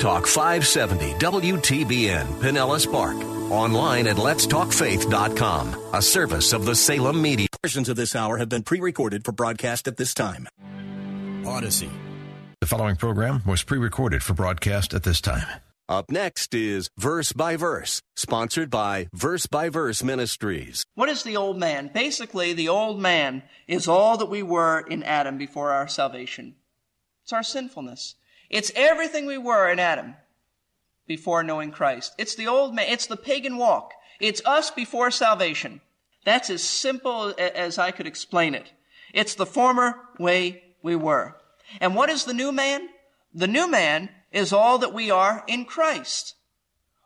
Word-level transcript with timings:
Faith 0.00 0.06
Talk 0.06 0.26
570 0.26 1.12
WTBN 1.14 2.26
Pinellas 2.40 2.90
Park. 2.90 3.16
Online 3.50 4.06
at 4.06 4.16
letstalkfaith.com, 4.16 5.90
a 5.92 6.00
service 6.00 6.54
of 6.54 6.64
the 6.64 6.74
Salem 6.74 7.20
Media. 7.20 7.46
Versions 7.62 7.90
of 7.90 7.96
this 7.96 8.16
hour 8.16 8.38
have 8.38 8.48
been 8.48 8.62
pre 8.62 8.80
recorded 8.80 9.26
for 9.26 9.32
broadcast 9.32 9.86
at 9.86 9.98
this 9.98 10.14
time. 10.14 10.48
Odyssey. 11.46 11.90
The 12.60 12.66
following 12.66 12.96
program 12.96 13.42
was 13.46 13.62
pre 13.62 13.78
recorded 13.78 14.22
for 14.22 14.32
broadcast 14.32 14.94
at 14.94 15.02
this 15.02 15.20
time. 15.20 15.46
Up 15.86 16.10
next 16.10 16.54
is 16.54 16.88
Verse 16.96 17.34
by 17.34 17.56
Verse, 17.56 18.00
sponsored 18.16 18.70
by 18.70 19.08
Verse 19.12 19.46
by 19.46 19.68
Verse 19.68 20.02
Ministries. 20.02 20.84
What 20.94 21.10
is 21.10 21.24
the 21.24 21.36
old 21.36 21.58
man? 21.58 21.90
Basically, 21.92 22.54
the 22.54 22.70
old 22.70 23.00
man 23.00 23.42
is 23.68 23.86
all 23.86 24.16
that 24.16 24.30
we 24.30 24.42
were 24.42 24.80
in 24.80 25.02
Adam 25.02 25.36
before 25.36 25.72
our 25.72 25.88
salvation. 25.88 26.54
It's 27.24 27.34
our 27.34 27.42
sinfulness. 27.42 28.14
It's 28.50 28.72
everything 28.74 29.26
we 29.26 29.38
were 29.38 29.70
in 29.70 29.78
Adam 29.78 30.16
before 31.06 31.42
knowing 31.42 31.70
Christ. 31.70 32.14
It's 32.18 32.34
the 32.34 32.48
old 32.48 32.74
man. 32.74 32.86
It's 32.88 33.06
the 33.06 33.16
pagan 33.16 33.56
walk. 33.56 33.92
It's 34.20 34.42
us 34.44 34.70
before 34.70 35.10
salvation. 35.10 35.80
That's 36.24 36.50
as 36.50 36.62
simple 36.62 37.32
as 37.38 37.78
I 37.78 37.92
could 37.92 38.06
explain 38.06 38.54
it. 38.54 38.72
It's 39.14 39.34
the 39.34 39.46
former 39.46 39.96
way 40.18 40.62
we 40.82 40.96
were. 40.96 41.36
And 41.80 41.94
what 41.94 42.10
is 42.10 42.24
the 42.24 42.34
new 42.34 42.52
man? 42.52 42.88
The 43.32 43.46
new 43.46 43.70
man 43.70 44.10
is 44.32 44.52
all 44.52 44.78
that 44.78 44.92
we 44.92 45.10
are 45.10 45.44
in 45.46 45.64
Christ. 45.64 46.34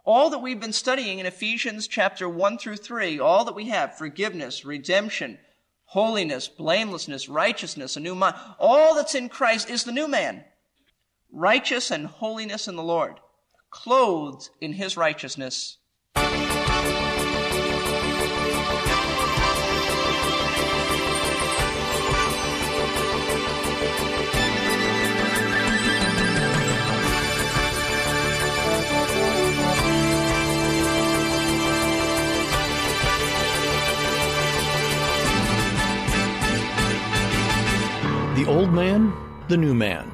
All 0.04 0.30
that 0.30 0.41
we've 0.41 0.60
been 0.60 0.72
studying 0.72 1.19
in 1.19 1.26
Ephesians 1.26 1.86
chapter 1.86 2.28
1 2.28 2.58
through 2.58 2.76
3, 2.76 3.20
all 3.20 3.44
that 3.44 3.54
we 3.54 3.69
have, 3.69 3.97
forgiveness, 3.97 4.64
redemption, 4.64 5.38
holiness, 5.86 6.48
blamelessness, 6.48 7.28
righteousness, 7.28 7.97
a 7.97 8.00
new 8.00 8.14
mind, 8.14 8.36
all 8.58 8.94
that's 8.94 9.14
in 9.14 9.28
Christ 9.28 9.70
is 9.70 9.84
the 9.84 9.92
new 9.92 10.08
man. 10.08 10.44
Righteous 11.36 11.90
and 11.90 12.06
holiness 12.06 12.68
in 12.68 12.77
the 12.77 12.82
Lord, 12.84 13.18
clothed 13.68 14.50
in 14.60 14.74
his 14.74 14.96
righteousness. 14.96 15.78
The 38.36 38.44
old 38.46 38.72
man, 38.72 39.12
the 39.48 39.56
new 39.56 39.74
man. 39.74 40.13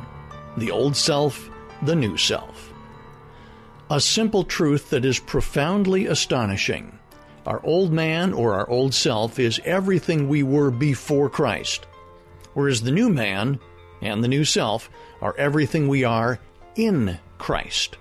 The 0.57 0.71
old 0.71 0.97
self, 0.97 1.49
the 1.83 1.97
new 1.97 2.17
self. 2.17 2.73
A 3.91 4.01
simple 4.01 4.45
truth 4.45 4.91
that 4.91 5.05
is 5.05 5.19
profoundly 5.19 6.07
astonishing. 6.07 6.99
Our 7.47 7.61
old 7.65 7.93
man 7.93 8.33
or 8.33 8.55
our 8.55 8.69
old 8.69 8.95
self 8.95 9.39
is 9.39 9.61
everything 9.65 10.29
we 10.29 10.43
were 10.43 10.71
before 10.71 11.31
Christ, 11.31 11.87
whereas 12.55 12.83
the 12.83 12.91
new 12.91 13.09
man 13.09 13.59
and 14.03 14.23
the 14.23 14.29
new 14.29 14.45
self 14.45 14.91
are 15.21 15.35
everything 15.37 15.89
we 15.89 16.05
are 16.05 16.39
in 16.77 17.19
Christ. 17.39 17.97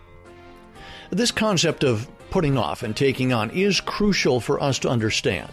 This 1.09 1.31
concept 1.31 1.83
of 1.83 2.07
putting 2.29 2.57
off 2.57 2.83
and 2.83 2.95
taking 2.95 3.33
on 3.33 3.49
is 3.51 3.81
crucial 3.81 4.39
for 4.39 4.61
us 4.61 4.79
to 4.79 4.89
understand. 4.89 5.51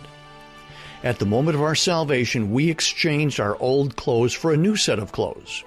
At 1.02 1.18
the 1.18 1.26
moment 1.26 1.56
of 1.56 1.62
our 1.62 1.74
salvation, 1.74 2.52
we 2.52 2.70
exchanged 2.70 3.38
our 3.40 3.56
old 3.60 3.96
clothes 3.96 4.34
for 4.34 4.52
a 4.52 4.56
new 4.56 4.76
set 4.76 4.98
of 4.98 5.12
clothes. 5.12 5.64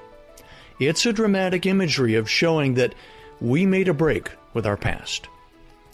It's 0.79 1.05
a 1.05 1.11
dramatic 1.11 1.65
imagery 1.65 2.15
of 2.15 2.29
showing 2.29 2.75
that 2.75 2.95
we 3.41 3.65
made 3.65 3.89
a 3.89 3.93
break 3.93 4.31
with 4.53 4.65
our 4.65 4.77
past. 4.77 5.27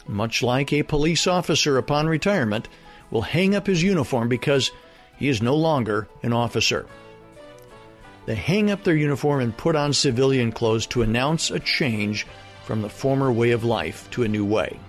Much 0.08 0.44
like 0.44 0.72
a 0.72 0.84
police 0.84 1.26
officer 1.26 1.80
upon 1.80 2.06
retirement 2.06 2.68
will 3.10 3.24
hang 3.24 3.56
up 3.56 3.66
his 3.66 3.82
uniform 3.82 4.30
because 4.30 4.70
he 5.18 5.28
is 5.28 5.42
no 5.42 5.56
longer 5.56 6.08
an 6.22 6.34
officer. 6.34 6.86
They 8.28 8.36
hang 8.36 8.70
up 8.70 8.84
their 8.84 8.96
uniform 8.96 9.42
and 9.42 9.58
put 9.58 9.76
on 9.76 9.92
civilian 9.92 10.52
clothes 10.52 10.86
to 10.88 11.02
announce 11.02 11.50
a 11.50 11.60
change 11.60 12.28
from 12.64 12.84
the 12.84 12.90
former 12.90 13.32
way 13.32 13.52
of 13.52 13.64
life 13.64 14.08
to 14.12 14.22
a 14.22 14.28
new 14.28 14.46
way. 14.46 14.80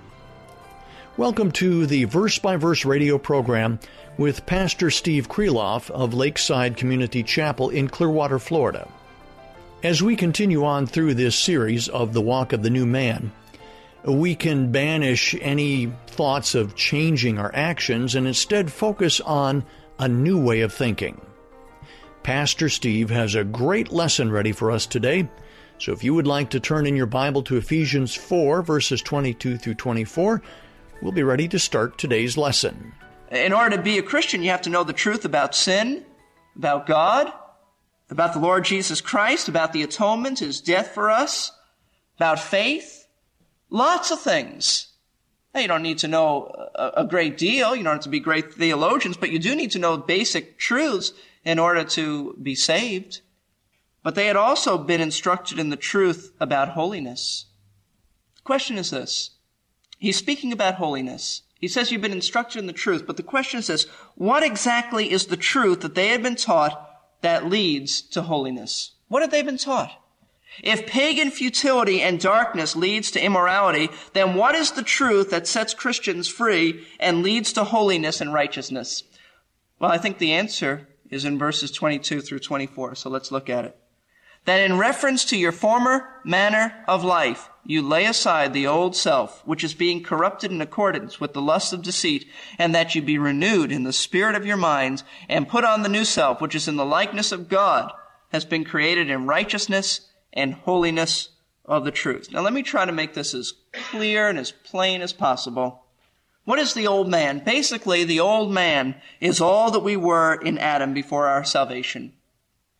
Welcome 1.16 1.52
to 1.52 1.86
the 1.86 2.04
Verse 2.04 2.38
by 2.38 2.56
Verse 2.56 2.84
radio 2.84 3.16
program 3.16 3.78
with 4.18 4.44
Pastor 4.44 4.90
Steve 4.90 5.30
Kreloff 5.30 5.90
of 5.90 6.12
Lakeside 6.12 6.76
Community 6.76 7.22
Chapel 7.22 7.70
in 7.70 7.88
Clearwater, 7.88 8.38
Florida. 8.38 8.88
As 9.82 10.03
we 10.03 10.16
continue 10.16 10.64
on 10.64 10.87
through 10.87 11.14
this 11.14 11.38
series 11.38 11.88
of 11.88 12.14
the 12.14 12.22
Walk 12.22 12.54
of 12.54 12.62
the 12.62 12.70
New 12.70 12.87
Man, 12.87 13.31
we 14.04 14.34
can 14.34 14.72
banish 14.72 15.37
any 15.41 15.92
thoughts 16.06 16.54
of 16.54 16.75
changing 16.75 17.38
our 17.38 17.50
actions 17.54 18.15
and 18.15 18.26
instead 18.26 18.72
focus 18.72 19.20
on 19.20 19.66
a 19.98 20.09
new 20.09 20.42
way 20.42 20.62
of 20.62 20.72
thinking. 20.72 21.20
Pastor 22.22 22.70
Steve 22.70 23.10
has 23.10 23.34
a 23.34 23.44
great 23.44 23.92
lesson 23.92 24.31
ready 24.31 24.50
for 24.50 24.70
us 24.70 24.86
today. 24.86 25.28
So 25.78 25.92
if 25.92 26.03
you 26.03 26.15
would 26.15 26.26
like 26.26 26.50
to 26.50 26.60
turn 26.60 26.86
in 26.86 26.97
your 26.97 27.06
Bible 27.06 27.42
to 27.42 27.59
Ephesians 27.59 28.15
4, 28.15 28.62
verses 28.62 29.03
22 29.03 29.59
through 29.59 29.75
24, 29.75 30.42
we'll 31.03 31.12
be 31.12 31.22
ready 31.22 31.48
to 31.48 31.59
start 31.59 31.98
today's 31.98 32.38
lesson. 32.38 32.94
In 33.31 33.53
order 33.53 33.76
to 33.76 33.82
be 33.82 33.98
a 33.98 34.03
Christian, 34.03 34.42
you 34.42 34.50
have 34.50 34.62
to 34.62 34.70
know 34.70 34.84
the 34.84 34.94
truth 34.94 35.26
about 35.26 35.54
sin, 35.54 36.03
about 36.56 36.86
God, 36.86 37.31
about 38.10 38.32
the 38.32 38.38
Lord 38.38 38.64
Jesus 38.64 39.00
Christ, 39.00 39.48
about 39.48 39.72
the 39.72 39.82
atonement, 39.82 40.38
His 40.38 40.60
death 40.60 40.88
for 40.88 41.10
us, 41.10 41.52
about 42.16 42.38
faith. 42.38 43.06
Lots 43.70 44.10
of 44.10 44.20
things. 44.20 44.92
Now, 45.54 45.60
you 45.60 45.68
don't 45.68 45.82
need 45.82 45.98
to 45.98 46.08
know 46.08 46.68
a, 46.74 46.92
a 46.98 47.04
great 47.04 47.38
deal. 47.38 47.74
You 47.74 47.82
don't 47.82 47.94
have 47.94 48.02
to 48.02 48.08
be 48.08 48.20
great 48.20 48.54
theologians, 48.54 49.16
but 49.16 49.30
you 49.30 49.38
do 49.38 49.56
need 49.56 49.70
to 49.72 49.78
know 49.78 49.96
basic 49.96 50.58
truths 50.58 51.12
in 51.44 51.58
order 51.58 51.82
to 51.84 52.36
be 52.42 52.54
saved. 52.54 53.22
But 54.02 54.14
they 54.14 54.26
had 54.26 54.36
also 54.36 54.78
been 54.78 55.00
instructed 55.00 55.58
in 55.58 55.70
the 55.70 55.76
truth 55.76 56.32
about 56.38 56.70
holiness. 56.70 57.46
The 58.36 58.42
question 58.42 58.78
is 58.78 58.90
this. 58.90 59.30
He's 59.98 60.16
speaking 60.16 60.52
about 60.52 60.74
holiness. 60.74 61.42
He 61.58 61.68
says 61.68 61.90
you've 61.90 62.02
been 62.02 62.12
instructed 62.12 62.58
in 62.58 62.66
the 62.66 62.72
truth, 62.72 63.06
but 63.06 63.16
the 63.16 63.22
question 63.22 63.58
is 63.58 63.66
this, 63.66 63.84
what 64.14 64.42
exactly 64.42 65.10
is 65.10 65.26
the 65.26 65.36
truth 65.36 65.80
that 65.80 65.94
they 65.94 66.08
had 66.08 66.22
been 66.22 66.36
taught 66.36 66.95
that 67.22 67.47
leads 67.47 68.00
to 68.03 68.22
holiness? 68.22 68.93
What 69.09 69.22
have 69.22 69.31
they 69.31 69.43
been 69.43 69.59
taught? 69.59 70.03
If 70.62 70.87
pagan 70.87 71.31
futility 71.31 72.00
and 72.00 72.19
darkness 72.19 72.77
leads 72.77 73.10
to 73.10 73.22
immorality, 73.22 73.91
then 74.15 74.34
what 74.34 74.54
is 74.54 74.72
the 74.72 74.82
truth 74.82 75.31
that 75.31 75.47
sets 75.47 75.75
Christians 75.75 76.28
free 76.28 76.87
and 76.99 77.22
leads 77.22 77.53
to 77.54 77.65
holiness 77.65 78.21
and 78.21 78.32
righteousness? 78.32 79.03
Well, 79.78 79.91
I 79.91 79.99
think 79.99 80.19
the 80.19 80.32
answer 80.32 80.88
is 81.10 81.25
in 81.25 81.38
verses 81.38 81.71
22 81.71 82.21
through 82.21 82.38
24, 82.38 82.94
so 82.94 83.10
let's 83.10 83.31
look 83.31 83.50
at 83.50 83.66
it. 83.66 83.78
That 84.46 84.60
in 84.60 84.78
reference 84.78 85.24
to 85.26 85.36
your 85.36 85.52
former 85.52 86.08
manner 86.24 86.72
of 86.88 87.04
life, 87.04 87.50
you 87.64 87.82
lay 87.82 88.06
aside 88.06 88.53
the 88.53 88.68
old 88.68 88.94
self, 88.94 89.44
which 89.44 89.65
is 89.65 89.74
being 89.74 90.04
corrupted 90.04 90.53
in 90.53 90.60
accordance 90.60 91.21
with 91.21 91.32
the 91.32 91.42
lust 91.42 91.72
of 91.72 91.82
deceit, 91.82 92.28
and 92.59 92.74
that 92.74 92.94
you 92.94 93.03
be 93.03 93.18
renewed 93.18 93.72
in 93.72 93.82
the 93.82 93.92
spirit 93.92 94.36
of 94.36 94.47
your 94.47 94.56
minds, 94.56 95.03
and 95.28 95.48
put 95.48 95.65
on 95.65 95.82
the 95.82 95.88
new 95.88 96.04
self, 96.04 96.41
which 96.41 96.54
is 96.54 96.68
in 96.68 96.76
the 96.76 96.84
likeness 96.84 97.32
of 97.32 97.48
God, 97.48 97.92
has 98.30 98.44
been 98.44 98.65
created 98.65 99.10
in 99.10 99.26
righteousness 99.26 100.09
and 100.32 100.54
holiness 100.54 101.30
of 101.65 101.84
the 101.84 101.91
truth. 101.91 102.30
Now 102.30 102.42
let 102.42 102.53
me 102.53 102.62
try 102.62 102.84
to 102.84 102.92
make 102.92 103.15
this 103.15 103.34
as 103.34 103.53
clear 103.72 104.28
and 104.28 104.38
as 104.38 104.53
plain 104.53 105.03
as 105.03 105.12
possible. 105.12 105.82
What 106.44 106.60
is 106.60 106.74
the 106.74 106.86
old 106.86 107.09
man? 107.09 107.42
Basically, 107.44 108.04
the 108.04 108.21
old 108.21 108.53
man 108.53 108.94
is 109.21 109.41
all 109.41 109.72
that 109.72 109.80
we 109.80 109.97
were 109.97 110.34
in 110.34 110.59
Adam 110.59 110.94
before 110.94 111.26
our 111.26 111.42
salvation. 111.42 112.12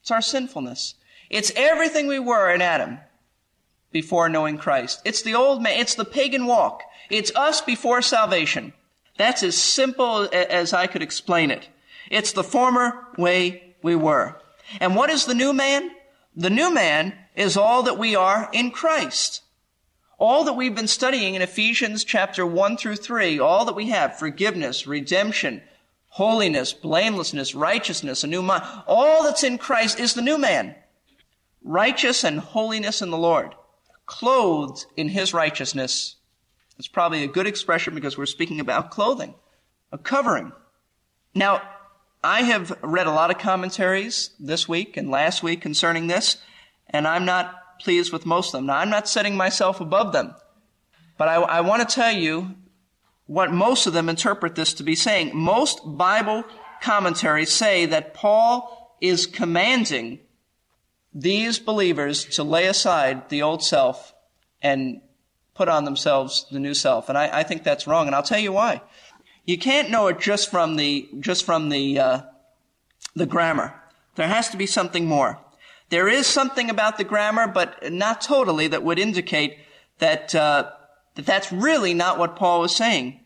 It's 0.01 0.13
our 0.13 0.23
sinfulness. 0.23 0.95
It's 1.31 1.53
everything 1.57 2.07
we 2.07 2.19
were 2.19 2.51
in 2.51 2.63
Adam 2.63 2.99
before 3.91 4.29
knowing 4.29 4.59
Christ. 4.59 5.01
It's 5.05 5.23
the 5.23 5.35
old 5.35 5.63
man. 5.63 5.79
It's 5.79 5.95
the 5.95 6.05
pagan 6.05 6.47
walk. 6.47 6.83
It's 7.11 7.35
us 7.35 7.61
before 7.61 8.03
salvation. 8.03 8.73
That's 9.17 9.43
as 9.43 9.57
simple 9.57 10.29
as 10.33 10.73
I 10.73 10.87
could 10.87 11.03
explain 11.03 11.51
it. 11.51 11.69
It's 12.11 12.33
the 12.33 12.45
former 12.45 13.07
way 13.17 13.75
we 13.83 13.97
were. 13.97 14.41
And 14.81 14.95
what 14.95 15.11
is 15.11 15.25
the 15.25 15.35
new 15.35 15.53
man? 15.53 15.91
The 16.35 16.51
new 16.51 16.73
man 16.73 17.15
is 17.35 17.57
all 17.57 17.83
that 17.85 17.99
we 17.99 18.15
are 18.15 18.49
in 18.53 18.71
Christ. 18.71 19.43
All 20.19 20.45
that 20.45 20.55
we've 20.55 20.75
been 20.75 20.89
studying 20.89 21.35
in 21.35 21.43
Ephesians 21.43 22.05
chapter 22.05 22.47
1 22.47 22.77
through 22.77 22.97
3, 22.97 23.39
all 23.39 23.65
that 23.67 23.75
we 23.75 23.89
have, 23.89 24.19
forgiveness, 24.19 24.87
redemption, 24.87 25.63
holiness, 26.09 26.73
blamelessness, 26.73 27.55
righteousness, 27.55 28.25
a 28.25 28.27
new 28.27 28.43
mind, 28.43 28.65
all 28.87 29.25
that's 29.25 29.45
in 29.45 29.59
Christ 29.59 30.01
is 30.01 30.15
the 30.15 30.23
new 30.23 30.39
man. 30.39 30.75
Righteous 31.67 32.23
and 32.23 32.39
holiness 32.39 33.03
in 33.03 33.11
the 33.11 33.19
Lord. 33.19 33.57
Clothed 34.07 34.87
in 34.97 35.09
his 35.09 35.35
righteousness. 35.35 36.15
It's 36.79 36.87
probably 36.87 37.25
a 37.25 37.29
good 37.29 37.49
expression 37.49 37.93
because 37.93 38.17
we're 38.17 38.27
speaking 38.27 38.61
about 38.61 38.93
clothing, 38.93 39.35
a 39.91 39.99
covering. 39.99 40.53
Now, 41.35 41.61
I 42.23 42.43
have 42.43 42.79
read 42.83 43.09
a 43.09 43.13
lot 43.13 43.33
of 43.33 43.39
commentaries 43.39 44.31
this 44.39 44.69
week 44.69 44.97
and 44.97 45.11
last 45.11 45.43
week 45.43 45.61
concerning 45.61 46.07
this, 46.07 46.37
and 46.89 47.05
I'm 47.05 47.25
not 47.25 47.81
pleased 47.81 48.13
with 48.13 48.27
most 48.27 48.49
of 48.49 48.59
them. 48.59 48.67
Now, 48.67 48.77
I'm 48.77 48.91
not 48.91 49.09
setting 49.09 49.37
myself 49.37 49.81
above 49.81 50.13
them, 50.13 50.37
but 51.19 51.27
I, 51.27 51.35
I 51.35 51.61
want 51.63 51.89
to 51.89 51.93
tell 51.93 52.13
you 52.13 52.55
what 53.27 53.51
most 53.51 53.89
of 53.89 53.93
them 53.93 54.09
interpret 54.09 54.55
this 54.55 54.73
to 54.75 54.85
be 54.85 54.95
saying. 54.95 55.33
Most 55.35 55.81
Bible 55.85 56.45
commentaries 56.81 57.51
say 57.51 57.87
that 57.87 58.15
Paul 58.15 58.97
is 59.01 59.27
commanding 59.27 60.21
these 61.17 61.59
believers 61.59 62.27
to 62.27 62.45
lay 62.45 62.67
aside 62.67 63.31
the 63.31 63.41
old 63.41 63.65
self 63.65 64.15
and 64.61 65.01
put 65.55 65.67
on 65.67 65.87
themselves 65.87 66.47
the 66.51 66.61
new 66.61 66.75
self. 66.75 67.09
And 67.09 67.17
I, 67.17 67.39
I 67.39 67.43
think 67.43 67.65
that's 67.65 67.87
wrong, 67.87 68.07
and 68.07 68.15
I'll 68.15 68.23
tell 68.23 68.39
you 68.39 68.53
why. 68.53 68.83
You 69.47 69.57
can't 69.57 69.89
know 69.89 70.09
it 70.09 70.21
just 70.21 70.51
from 70.51 70.77
the, 70.77 71.09
just 71.19 71.47
from 71.47 71.71
the, 71.71 71.99
uh, 71.99 72.21
the 73.15 73.25
grammar. 73.25 73.75
There 74.17 74.29
has 74.29 74.51
to 74.51 74.59
be 74.59 74.67
something 74.67 75.07
more. 75.07 75.41
There 75.89 76.07
is 76.07 76.27
something 76.27 76.69
about 76.69 76.99
the 76.99 77.05
grammar, 77.05 77.47
but 77.47 77.91
not 77.91 78.21
totally, 78.21 78.69
that 78.69 78.83
would 78.83 78.99
indicate 78.99 79.57
that, 79.99 80.35
uh, 80.35 80.71
that 81.15 81.25
that's 81.25 81.51
really 81.51 81.95
not 81.95 82.19
what 82.19 82.37
Paul 82.37 82.61
was 82.61 82.77
saying. 82.77 83.21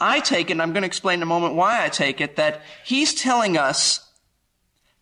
I 0.00 0.18
take 0.18 0.48
it, 0.50 0.52
and 0.52 0.62
I'm 0.62 0.72
going 0.72 0.82
to 0.82 0.88
explain 0.88 1.20
in 1.20 1.22
a 1.22 1.26
moment 1.26 1.54
why 1.54 1.84
I 1.84 1.88
take 1.88 2.20
it, 2.20 2.34
that 2.34 2.62
he's 2.84 3.14
telling 3.14 3.56
us 3.56 4.10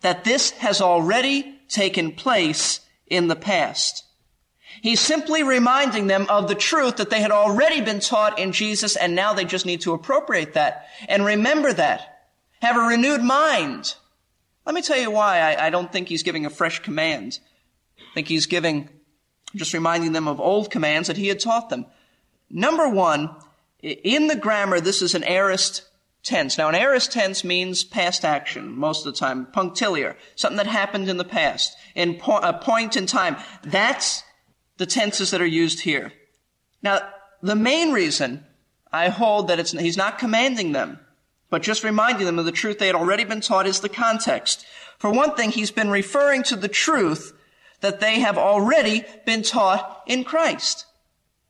that 0.02 0.24
this 0.24 0.50
has 0.50 0.82
already 0.82 1.55
taken 1.68 2.12
place 2.12 2.80
in 3.06 3.28
the 3.28 3.36
past. 3.36 4.04
He's 4.82 5.00
simply 5.00 5.42
reminding 5.42 6.06
them 6.06 6.26
of 6.28 6.48
the 6.48 6.54
truth 6.54 6.96
that 6.96 7.10
they 7.10 7.20
had 7.20 7.30
already 7.30 7.80
been 7.80 8.00
taught 8.00 8.38
in 8.38 8.52
Jesus, 8.52 8.96
and 8.96 9.14
now 9.14 9.32
they 9.32 9.44
just 9.44 9.66
need 9.66 9.80
to 9.82 9.94
appropriate 9.94 10.54
that 10.54 10.86
and 11.08 11.24
remember 11.24 11.72
that. 11.72 12.24
Have 12.60 12.76
a 12.76 12.80
renewed 12.80 13.22
mind. 13.22 13.94
Let 14.64 14.74
me 14.74 14.82
tell 14.82 14.98
you 14.98 15.10
why 15.10 15.38
I, 15.40 15.66
I 15.66 15.70
don't 15.70 15.92
think 15.92 16.08
he's 16.08 16.22
giving 16.22 16.44
a 16.44 16.50
fresh 16.50 16.80
command. 16.80 17.38
I 17.98 18.14
think 18.14 18.28
he's 18.28 18.46
giving, 18.46 18.88
just 19.54 19.72
reminding 19.72 20.12
them 20.12 20.28
of 20.28 20.40
old 20.40 20.70
commands 20.70 21.08
that 21.08 21.16
he 21.16 21.28
had 21.28 21.40
taught 21.40 21.70
them. 21.70 21.86
Number 22.50 22.88
one, 22.88 23.34
in 23.82 24.26
the 24.26 24.36
grammar, 24.36 24.80
this 24.80 25.02
is 25.02 25.14
an 25.14 25.24
aorist 25.24 25.82
tense. 26.26 26.58
Now, 26.58 26.68
an 26.68 26.74
aorist 26.74 27.12
tense 27.12 27.44
means 27.44 27.84
past 27.84 28.24
action 28.24 28.76
most 28.76 29.06
of 29.06 29.12
the 29.12 29.18
time, 29.18 29.46
punctiliar, 29.46 30.16
something 30.34 30.58
that 30.58 30.66
happened 30.66 31.08
in 31.08 31.16
the 31.16 31.24
past, 31.24 31.76
in 31.94 32.16
po- 32.16 32.38
a 32.38 32.52
point 32.52 32.96
in 32.96 33.06
time. 33.06 33.36
That's 33.62 34.22
the 34.76 34.86
tenses 34.86 35.30
that 35.30 35.40
are 35.40 35.46
used 35.46 35.80
here. 35.80 36.12
Now, 36.82 37.00
the 37.42 37.56
main 37.56 37.92
reason 37.92 38.44
I 38.92 39.08
hold 39.08 39.48
that 39.48 39.70
he's 39.70 39.96
not 39.96 40.18
commanding 40.18 40.72
them 40.72 41.00
but 41.50 41.62
just 41.62 41.84
reminding 41.84 42.26
them 42.26 42.38
of 42.38 42.44
the 42.44 42.52
truth 42.52 42.78
they 42.78 42.86
had 42.86 42.96
already 42.96 43.24
been 43.24 43.40
taught 43.40 43.66
is 43.66 43.80
the 43.80 43.88
context. 43.88 44.66
For 44.98 45.10
one 45.10 45.34
thing, 45.34 45.50
he's 45.50 45.70
been 45.70 45.90
referring 45.90 46.42
to 46.44 46.56
the 46.56 46.68
truth 46.68 47.32
that 47.80 48.00
they 48.00 48.20
have 48.20 48.38
already 48.38 49.04
been 49.24 49.42
taught 49.42 50.02
in 50.06 50.24
Christ. 50.24 50.86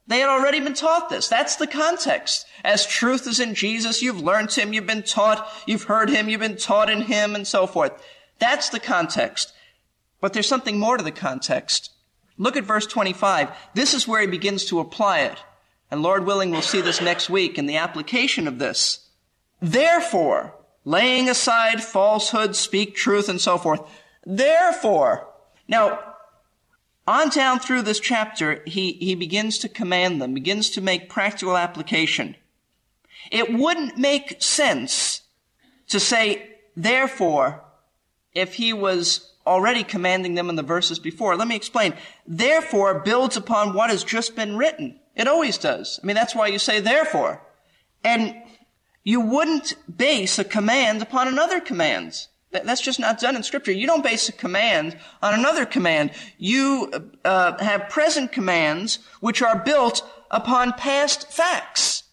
They 0.09 0.21
had 0.21 0.29
already 0.29 0.61
been 0.61 0.75
taught 0.75 1.09
this. 1.09 1.27
That's 1.29 1.57
the 1.57 1.67
context. 1.67 2.47
As 2.65 2.87
truth 2.87 3.27
is 3.27 3.41
in 3.41 3.55
Jesus, 3.55 4.03
you've 4.03 4.21
learned 4.21 4.53
him, 4.53 4.73
you've 4.73 4.87
been 4.87 5.03
taught, 5.03 5.49
you've 5.67 5.85
heard 5.85 6.11
him, 6.11 6.29
you've 6.29 6.41
been 6.41 6.57
taught 6.57 6.89
in 6.89 7.03
him, 7.03 7.35
and 7.35 7.47
so 7.47 7.67
forth. 7.67 7.93
That's 8.39 8.69
the 8.69 8.81
context. 8.81 9.53
But 10.21 10.33
there's 10.33 10.49
something 10.49 10.79
more 10.79 10.97
to 10.97 11.05
the 11.05 11.11
context. 11.11 11.91
Look 12.39 12.57
at 12.57 12.65
verse 12.65 12.87
25. 12.87 13.51
This 13.75 13.95
is 13.95 14.07
where 14.07 14.21
he 14.21 14.27
begins 14.27 14.65
to 14.67 14.81
apply 14.81 15.21
it. 15.21 15.43
And 15.91 16.03
Lord 16.03 16.25
willing, 16.27 16.51
we'll 16.51 16.63
see 16.63 16.81
this 16.81 17.01
next 17.01 17.31
week 17.31 17.59
in 17.59 17.67
the 17.67 17.77
application 17.77 18.47
of 18.47 18.59
this. 18.59 19.09
Therefore, 19.61 20.55
laying 20.85 21.29
aside 21.29 21.83
falsehood, 21.83 22.55
speak 22.55 22.95
truth, 22.95 23.29
and 23.29 23.41
so 23.41 23.59
forth. 23.59 23.81
Therefore, 24.25 25.29
now, 25.69 26.06
on 27.07 27.29
down 27.31 27.61
through 27.61 27.83
this 27.83 28.01
chapter, 28.01 28.63
he, 28.67 28.93
he 28.93 29.15
begins 29.15 29.59
to 29.59 29.69
command 29.69 30.21
them, 30.21 30.35
begins 30.35 30.71
to 30.71 30.81
make 30.81 31.09
practical 31.09 31.57
application. 31.57 32.37
It 33.31 33.53
wouldn't 33.53 33.97
make 33.97 34.43
sense 34.43 35.23
to 35.89 36.01
say, 36.01 36.57
therefore, 36.77 37.63
if 38.35 38.55
he 38.55 38.73
was 38.73 39.33
already 39.47 39.85
commanding 39.85 40.35
them 40.35 40.51
in 40.51 40.57
the 40.57 40.63
verses 40.63 40.99
before. 40.99 41.37
Let 41.37 41.49
me 41.49 41.57
explain. 41.57 41.95
Therefore 42.27 43.01
builds 43.01 43.37
upon 43.37 43.75
what 43.75 43.91
has 43.91 44.03
just 44.03 44.35
been 44.35 44.57
written. 44.57 44.99
It 45.15 45.29
always 45.29 45.57
does. 45.57 46.01
I 46.03 46.07
mean, 46.07 46.17
that's 46.17 46.35
why 46.35 46.49
you 46.49 46.59
say 46.59 46.81
therefore. 46.81 47.41
And 48.03 48.35
you 49.05 49.21
wouldn't 49.21 49.75
base 49.97 50.39
a 50.39 50.45
command 50.45 51.01
upon 51.01 51.29
another 51.29 51.61
command. 51.61 52.27
That's 52.53 52.81
just 52.81 53.01
not 53.01 53.21
done 53.21 53.37
in 53.37 53.43
scripture. 53.43 53.73
You 53.73 53.87
don't 53.87 54.03
base 54.03 54.29
a 54.29 54.33
command 54.33 54.97
on 55.23 55.35
another 55.35 55.67
command. 55.67 56.13
You 56.39 56.91
uh, 57.25 57.63
have 57.63 57.89
present 57.89 58.33
commands 58.33 58.99
which 59.21 59.43
are 59.43 59.59
built 59.59 60.09
upon 60.31 60.73
past 60.73 61.31
facts. 61.31 62.05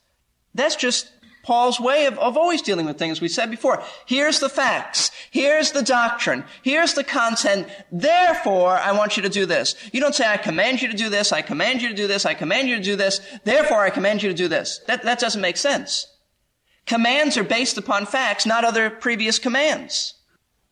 That's 0.53 0.75
just 0.75 1.09
Paul's 1.44 1.80
way 1.80 2.06
of, 2.06 2.18
of 2.19 2.38
always 2.38 2.62
dealing 2.62 2.85
with 2.85 2.97
things. 2.97 3.19
We 3.19 3.27
said 3.27 3.51
before, 3.51 3.83
here's 4.06 4.39
the 4.39 4.50
facts. 4.50 5.12
Here's 5.30 5.71
the 5.71 5.81
doctrine. 5.81 6.45
Here's 6.62 6.94
the 6.94 7.03
content. 7.03 7.68
Therefore, 7.91 8.71
I 8.71 8.94
want 8.94 9.18
you 9.18 9.24
to 9.24 9.29
do 9.29 9.45
this. 9.45 9.75
You 9.91 10.00
don't 10.00 10.15
say, 10.15 10.25
I 10.25 10.38
command 10.38 10.81
you 10.81 10.88
to 10.89 10.97
do 10.97 11.09
this. 11.09 11.31
I 11.31 11.41
command 11.41 11.81
you 11.81 11.89
to 11.89 11.95
do 11.95 12.07
this. 12.07 12.25
I 12.25 12.33
command 12.33 12.69
you 12.69 12.77
to 12.77 12.83
do 12.83 12.95
this. 12.95 13.19
Therefore, 13.44 13.79
I 13.79 13.89
command 13.89 14.24
you 14.24 14.29
to 14.29 14.36
do 14.36 14.47
this. 14.47 14.79
That, 14.88 15.03
that 15.03 15.19
doesn't 15.19 15.41
make 15.41 15.57
sense. 15.57 16.07
Commands 16.86 17.38
are 17.38 17.44
based 17.44 17.77
upon 17.77 18.06
facts, 18.06 18.45
not 18.45 18.63
other 18.65 18.89
previous 18.89 19.38
commands. 19.38 20.15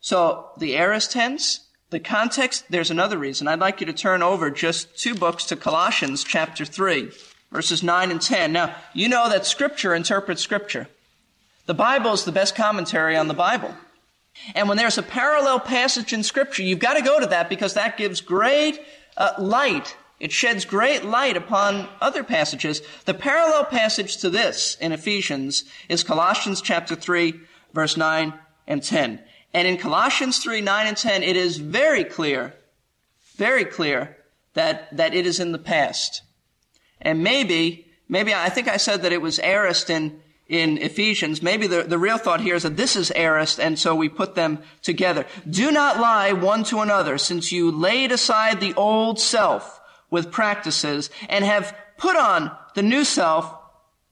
So 0.01 0.49
the 0.57 0.75
aorist 0.75 1.11
tense, 1.11 1.61
the 1.89 1.99
context, 1.99 2.65
there's 2.69 2.91
another 2.91 3.17
reason. 3.17 3.47
I'd 3.47 3.59
like 3.59 3.79
you 3.79 3.85
to 3.85 3.93
turn 3.93 4.21
over 4.21 4.51
just 4.51 4.97
two 4.97 5.15
books 5.15 5.45
to 5.45 5.55
Colossians 5.55 6.23
chapter 6.23 6.65
3, 6.65 7.11
verses 7.51 7.83
9 7.83 8.11
and 8.11 8.21
10. 8.21 8.51
Now, 8.51 8.75
you 8.93 9.07
know 9.07 9.29
that 9.29 9.45
scripture 9.45 9.95
interprets 9.95 10.41
scripture. 10.41 10.87
The 11.67 11.73
Bible 11.73 12.13
is 12.13 12.25
the 12.25 12.31
best 12.31 12.55
commentary 12.55 13.15
on 13.15 13.27
the 13.27 13.33
Bible. 13.33 13.73
And 14.55 14.67
when 14.67 14.77
there's 14.77 14.97
a 14.97 15.03
parallel 15.03 15.59
passage 15.59 16.13
in 16.13 16.23
scripture, 16.23 16.63
you've 16.63 16.79
got 16.79 16.95
to 16.95 17.03
go 17.03 17.19
to 17.19 17.27
that 17.27 17.49
because 17.49 17.75
that 17.75 17.97
gives 17.97 18.21
great 18.21 18.79
uh, 19.17 19.33
light 19.37 19.95
it 20.21 20.31
sheds 20.31 20.65
great 20.65 21.03
light 21.03 21.35
upon 21.35 21.89
other 21.99 22.23
passages. 22.23 22.83
The 23.05 23.15
parallel 23.15 23.65
passage 23.65 24.17
to 24.17 24.29
this 24.29 24.77
in 24.79 24.91
Ephesians 24.91 25.65
is 25.89 26.03
Colossians 26.03 26.61
chapter 26.61 26.95
3, 26.95 27.33
verse 27.73 27.97
9 27.97 28.31
and 28.67 28.83
10. 28.83 29.19
And 29.53 29.67
in 29.67 29.77
Colossians 29.77 30.39
3, 30.39 30.61
9 30.61 30.87
and 30.87 30.97
10, 30.97 31.23
it 31.23 31.35
is 31.35 31.57
very 31.57 32.03
clear, 32.03 32.53
very 33.35 33.65
clear 33.65 34.17
that, 34.53 34.95
that 34.95 35.13
it 35.13 35.25
is 35.25 35.39
in 35.39 35.51
the 35.51 35.57
past. 35.57 36.21
And 37.01 37.23
maybe, 37.23 37.87
maybe 38.07 38.33
I 38.33 38.49
think 38.49 38.67
I 38.67 38.77
said 38.77 39.01
that 39.01 39.11
it 39.11 39.21
was 39.21 39.39
aorist 39.39 39.89
in, 39.89 40.21
in 40.47 40.77
Ephesians. 40.77 41.41
Maybe 41.41 41.67
the, 41.67 41.83
the 41.83 41.97
real 41.97 42.17
thought 42.17 42.41
here 42.41 42.55
is 42.55 42.63
that 42.63 42.77
this 42.77 42.95
is 42.95 43.11
aorist, 43.15 43.59
and 43.59 43.77
so 43.77 43.93
we 43.93 44.07
put 44.07 44.35
them 44.35 44.59
together. 44.81 45.25
Do 45.49 45.71
not 45.71 45.99
lie 45.99 46.31
one 46.31 46.63
to 46.65 46.79
another, 46.79 47.17
since 47.17 47.51
you 47.51 47.71
laid 47.71 48.11
aside 48.11 48.59
the 48.59 48.73
old 48.75 49.19
self 49.19 49.81
with 50.09 50.31
practices 50.31 51.09
and 51.27 51.43
have 51.43 51.75
put 51.97 52.15
on 52.15 52.51
the 52.75 52.83
new 52.83 53.03
self 53.03 53.53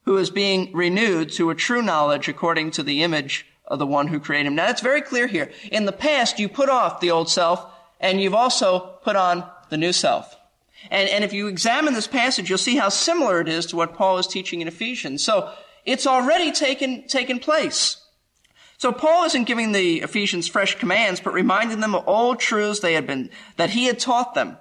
who 0.04 0.16
is 0.16 0.30
being 0.30 0.72
renewed 0.72 1.30
to 1.32 1.50
a 1.50 1.54
true 1.54 1.82
knowledge 1.82 2.28
according 2.28 2.70
to 2.72 2.82
the 2.82 3.02
image 3.02 3.46
of 3.70 3.78
the 3.78 3.86
one 3.86 4.08
who 4.08 4.20
created 4.20 4.48
him. 4.48 4.56
Now 4.56 4.66
that's 4.66 4.82
very 4.82 5.00
clear 5.00 5.26
here. 5.26 5.50
In 5.70 5.86
the 5.86 5.92
past, 5.92 6.38
you 6.38 6.48
put 6.48 6.68
off 6.68 7.00
the 7.00 7.12
old 7.12 7.30
self 7.30 7.64
and 8.00 8.20
you've 8.20 8.34
also 8.34 8.98
put 9.02 9.16
on 9.16 9.48
the 9.70 9.76
new 9.76 9.92
self. 9.92 10.36
And, 10.90 11.08
and 11.08 11.24
if 11.24 11.32
you 11.32 11.46
examine 11.46 11.94
this 11.94 12.06
passage, 12.06 12.48
you'll 12.48 12.58
see 12.58 12.76
how 12.76 12.88
similar 12.88 13.40
it 13.40 13.48
is 13.48 13.66
to 13.66 13.76
what 13.76 13.94
Paul 13.94 14.18
is 14.18 14.26
teaching 14.26 14.60
in 14.60 14.68
Ephesians. 14.68 15.22
So 15.22 15.52
it's 15.84 16.06
already 16.06 16.52
taken, 16.52 17.06
taken 17.06 17.38
place. 17.38 17.96
So 18.78 18.92
Paul 18.92 19.24
isn't 19.24 19.44
giving 19.44 19.72
the 19.72 20.00
Ephesians 20.00 20.48
fresh 20.48 20.78
commands, 20.78 21.20
but 21.20 21.34
reminding 21.34 21.80
them 21.80 21.94
of 21.94 22.08
old 22.08 22.40
truths 22.40 22.80
they 22.80 22.94
had 22.94 23.06
been, 23.06 23.28
that 23.56 23.70
he 23.70 23.84
had 23.84 23.98
taught 23.98 24.34
them. 24.34 24.56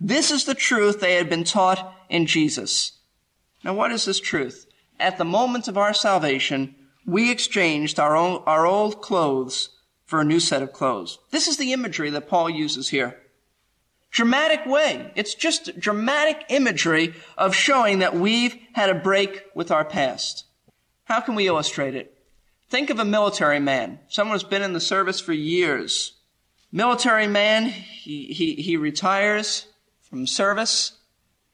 This 0.00 0.30
is 0.30 0.44
the 0.44 0.54
truth 0.54 1.00
they 1.00 1.14
had 1.14 1.28
been 1.28 1.44
taught 1.44 1.92
in 2.08 2.26
Jesus. 2.26 2.92
Now, 3.64 3.74
what 3.74 3.90
is 3.90 4.04
this 4.04 4.20
truth? 4.20 4.66
At 5.00 5.18
the 5.18 5.24
moment 5.24 5.66
of 5.66 5.76
our 5.76 5.92
salvation, 5.92 6.76
we 7.06 7.30
exchanged 7.30 7.98
our, 7.98 8.16
our 8.16 8.66
old 8.66 9.02
clothes 9.02 9.70
for 10.04 10.20
a 10.20 10.24
new 10.24 10.40
set 10.40 10.62
of 10.62 10.72
clothes. 10.72 11.18
This 11.30 11.48
is 11.48 11.56
the 11.56 11.72
imagery 11.72 12.10
that 12.10 12.28
Paul 12.28 12.50
uses 12.50 12.88
here. 12.88 13.20
Dramatic 14.10 14.64
way. 14.64 15.10
It's 15.16 15.34
just 15.34 15.78
dramatic 15.78 16.44
imagery 16.48 17.14
of 17.36 17.54
showing 17.54 17.98
that 17.98 18.14
we've 18.14 18.56
had 18.72 18.90
a 18.90 18.94
break 18.94 19.44
with 19.54 19.70
our 19.70 19.84
past. 19.84 20.44
How 21.04 21.20
can 21.20 21.34
we 21.34 21.48
illustrate 21.48 21.94
it? 21.94 22.16
Think 22.70 22.90
of 22.90 22.98
a 22.98 23.04
military 23.04 23.60
man, 23.60 23.98
someone 24.08 24.34
who's 24.34 24.44
been 24.44 24.62
in 24.62 24.72
the 24.72 24.80
service 24.80 25.20
for 25.20 25.32
years. 25.32 26.14
Military 26.72 27.26
man, 27.26 27.66
he, 27.66 28.26
he, 28.26 28.54
he 28.54 28.76
retires 28.76 29.66
from 30.02 30.26
service. 30.26 30.98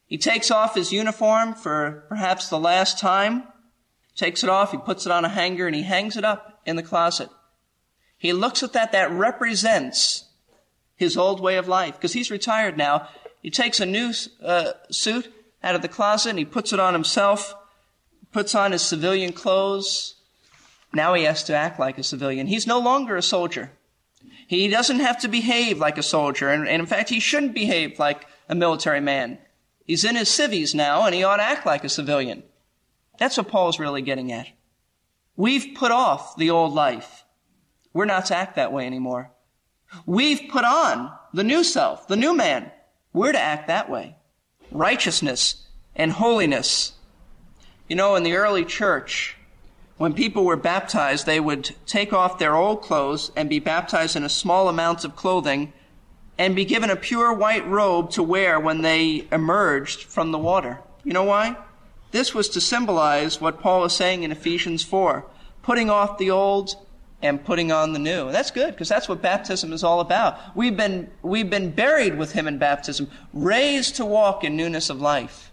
He 0.07 0.19
takes 0.19 0.51
off 0.51 0.75
his 0.75 0.93
uniform 0.93 1.55
for 1.55 2.05
perhaps 2.09 2.49
the 2.49 2.59
last 2.59 2.99
time, 2.99 3.45
takes 4.21 4.45
it 4.45 4.51
off, 4.51 4.71
he 4.71 4.79
puts 4.79 5.07
it 5.07 5.13
on 5.13 5.25
a 5.25 5.29
hanger, 5.29 5.67
and 5.67 5.75
he 5.75 5.83
hangs 5.83 6.17
it 6.17 6.25
up 6.25 6.61
in 6.65 6.77
the 6.77 6.83
closet. 6.83 7.29
He 8.17 8.33
looks 8.33 8.63
at 8.63 8.75
that, 8.75 8.93
that 8.93 9.11
represents 9.11 10.27
his 10.95 11.17
old 11.17 11.41
way 11.41 11.57
of 11.57 11.67
life, 11.67 11.95
because 11.97 12.13
he's 12.13 12.31
retired 12.31 12.77
now. 12.77 13.09
He 13.43 13.51
takes 13.51 13.81
a 13.81 13.87
new 13.87 14.13
uh, 14.45 14.73
suit 14.91 15.33
out 15.63 15.75
of 15.75 15.83
the 15.83 15.89
closet 15.89 16.31
and 16.31 16.39
he 16.39 16.45
puts 16.45 16.73
it 16.73 16.81
on 16.81 16.93
himself, 16.93 17.55
puts 18.33 18.55
on 18.55 18.73
his 18.73 18.83
civilian 18.83 19.33
clothes, 19.33 20.17
now 20.93 21.15
he 21.15 21.25
has 21.25 21.45
to 21.45 21.55
act 21.55 21.79
like 21.79 21.99
a 21.99 22.03
civilian. 22.03 22.47
He's 22.47 22.67
no 22.67 22.79
longer 22.79 23.17
a 23.17 23.23
soldier. 23.23 23.73
He 24.47 24.69
doesn't 24.69 25.01
have 25.01 25.21
to 25.21 25.29
behave 25.29 25.79
like 25.79 25.99
a 25.99 26.03
soldier, 26.03 26.51
and, 26.51 26.69
and 26.69 26.81
in 26.81 26.87
fact, 26.87 27.09
he 27.09 27.21
shouldn't 27.21 27.55
behave 27.55 27.99
like 27.99 28.27
a 28.49 28.55
military 28.55 29.01
man. 29.01 29.39
He's 29.85 30.05
in 30.05 30.17
his 30.17 30.29
civvies 30.29 30.75
now, 30.75 31.07
and 31.07 31.15
he 31.15 31.23
ought 31.23 31.37
to 31.37 31.43
act 31.43 31.65
like 31.65 31.85
a 31.85 31.89
civilian. 31.89 32.43
That's 33.21 33.37
what 33.37 33.49
Paul's 33.49 33.79
really 33.79 34.01
getting 34.01 34.33
at. 34.33 34.49
We've 35.37 35.75
put 35.77 35.93
off 35.93 36.37
the 36.37 36.51
old 36.51 36.73
life. 36.73 37.25
We're 37.93 38.07
not 38.07 38.27
to 38.27 38.37
act 38.37 38.57
that 38.57 38.73
way 38.73 38.87
anymore. 38.87 39.31
We've 40.07 40.49
put 40.51 40.65
on 40.65 41.13
the 41.35 41.45
new 41.45 41.63
self, 41.63 42.09
the 42.09 42.17
new 42.17 42.35
man. 42.35 42.73
We're 43.13 43.33
to 43.33 43.39
act 43.39 43.69
that 43.69 43.91
way. 43.91 44.17
Righteousness 44.73 45.67
and 45.95 46.13
holiness. 46.13 46.93
You 47.89 47.97
know, 47.97 48.15
in 48.15 48.23
the 48.23 48.37
early 48.37 48.65
church, 48.65 49.37
when 49.99 50.15
people 50.15 50.47
were 50.47 50.57
baptized, 50.57 51.27
they 51.27 51.41
would 51.41 51.75
take 51.85 52.15
off 52.15 52.39
their 52.39 52.57
old 52.57 52.81
clothes 52.81 53.33
and 53.37 53.51
be 53.51 53.59
baptized 53.59 54.17
in 54.17 54.25
a 54.25 54.31
small 54.31 54.67
amount 54.71 55.05
of 55.05 55.15
clothing 55.15 55.75
and 56.39 56.57
be 56.57 56.65
given 56.65 56.89
a 56.89 56.97
pure 56.97 57.35
white 57.35 57.67
robe 57.67 58.09
to 58.13 58.23
wear 58.23 58.59
when 58.59 58.81
they 58.81 59.29
emerged 59.31 60.05
from 60.05 60.33
the 60.33 60.39
water. 60.39 60.81
You 61.05 61.13
know 61.13 61.25
why? 61.25 61.59
This 62.11 62.35
was 62.35 62.49
to 62.51 62.61
symbolize 62.61 63.41
what 63.41 63.61
Paul 63.61 63.85
is 63.85 63.93
saying 63.93 64.23
in 64.23 64.33
Ephesians 64.33 64.83
4 64.83 65.25
putting 65.63 65.91
off 65.91 66.19
the 66.19 66.31
old 66.31 66.75
and 67.23 67.45
putting 67.45 67.71
on 67.71 67.93
the 67.93 67.99
new. 67.99 68.27
And 68.27 68.35
that's 68.35 68.51
good 68.51 68.73
because 68.73 68.89
that's 68.89 69.09
what 69.09 69.21
baptism 69.21 69.73
is 69.73 69.85
all 69.85 70.01
about. 70.01 70.39
We've 70.57 70.77
been, 70.77 71.11
we've 71.23 71.51
been 71.51 71.71
buried 71.71 72.17
with 72.17 72.33
him 72.33 72.49
in 72.49 72.59
baptism, 72.59 73.11
raised 73.35 73.97
to 73.97 74.05
walk 74.05 74.43
in 74.43 74.57
newness 74.57 74.89
of 74.89 75.01
life. 75.01 75.53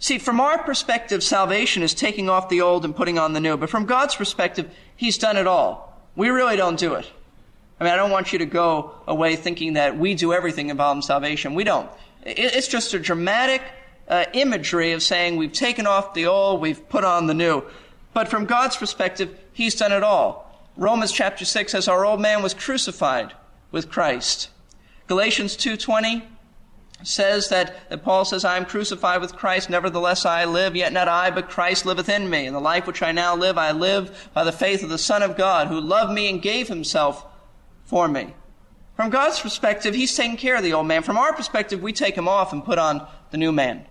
See, 0.00 0.18
from 0.18 0.40
our 0.40 0.62
perspective, 0.62 1.22
salvation 1.22 1.82
is 1.82 1.94
taking 1.94 2.28
off 2.28 2.48
the 2.48 2.62
old 2.62 2.84
and 2.84 2.96
putting 2.96 3.18
on 3.18 3.34
the 3.34 3.40
new. 3.40 3.56
But 3.58 3.68
from 3.68 3.84
God's 3.84 4.16
perspective, 4.16 4.70
He's 4.96 5.18
done 5.18 5.36
it 5.36 5.46
all. 5.46 6.00
We 6.16 6.30
really 6.30 6.56
don't 6.56 6.78
do 6.78 6.94
it. 6.94 7.06
I 7.78 7.84
mean, 7.84 7.92
I 7.92 7.96
don't 7.96 8.10
want 8.10 8.32
you 8.32 8.38
to 8.38 8.46
go 8.46 8.94
away 9.06 9.36
thinking 9.36 9.74
that 9.74 9.98
we 9.98 10.14
do 10.14 10.32
everything 10.32 10.70
involving 10.70 11.02
salvation. 11.02 11.54
We 11.54 11.64
don't. 11.64 11.88
It's 12.24 12.66
just 12.66 12.94
a 12.94 12.98
dramatic 12.98 13.62
uh, 14.10 14.26
imagery 14.34 14.92
of 14.92 15.02
saying 15.02 15.36
we've 15.36 15.52
taken 15.52 15.86
off 15.86 16.12
the 16.12 16.26
old, 16.26 16.60
we've 16.60 16.86
put 16.88 17.04
on 17.04 17.28
the 17.28 17.34
new. 17.34 17.62
But 18.12 18.28
from 18.28 18.44
God's 18.44 18.76
perspective, 18.76 19.38
He's 19.52 19.76
done 19.76 19.92
it 19.92 20.02
all. 20.02 20.68
Romans 20.76 21.12
chapter 21.12 21.44
6 21.44 21.72
says 21.72 21.88
our 21.88 22.04
old 22.04 22.20
man 22.20 22.42
was 22.42 22.52
crucified 22.52 23.32
with 23.70 23.90
Christ. 23.90 24.50
Galatians 25.06 25.56
2.20 25.56 26.22
says 27.02 27.48
that, 27.48 27.88
that 27.88 28.02
Paul 28.02 28.24
says, 28.24 28.44
I 28.44 28.56
am 28.56 28.64
crucified 28.64 29.20
with 29.20 29.36
Christ, 29.36 29.70
nevertheless 29.70 30.26
I 30.26 30.44
live, 30.44 30.76
yet 30.76 30.92
not 30.92 31.08
I, 31.08 31.30
but 31.30 31.48
Christ 31.48 31.86
liveth 31.86 32.08
in 32.08 32.28
me. 32.28 32.46
And 32.46 32.54
the 32.54 32.60
life 32.60 32.86
which 32.86 33.02
I 33.02 33.12
now 33.12 33.36
live, 33.36 33.58
I 33.58 33.72
live 33.72 34.30
by 34.34 34.44
the 34.44 34.52
faith 34.52 34.82
of 34.82 34.90
the 34.90 34.98
Son 34.98 35.22
of 35.22 35.36
God, 35.36 35.68
who 35.68 35.80
loved 35.80 36.12
me 36.12 36.28
and 36.28 36.42
gave 36.42 36.68
himself 36.68 37.24
for 37.84 38.08
me. 38.08 38.34
From 38.96 39.10
God's 39.10 39.40
perspective, 39.40 39.94
He's 39.94 40.14
taking 40.14 40.36
care 40.36 40.56
of 40.56 40.62
the 40.62 40.74
old 40.74 40.86
man. 40.86 41.02
From 41.02 41.16
our 41.16 41.32
perspective, 41.32 41.82
we 41.82 41.92
take 41.92 42.16
him 42.16 42.28
off 42.28 42.52
and 42.52 42.62
put 42.62 42.78
on 42.78 43.06
the 43.30 43.38
new 43.38 43.50
man. 43.50 43.86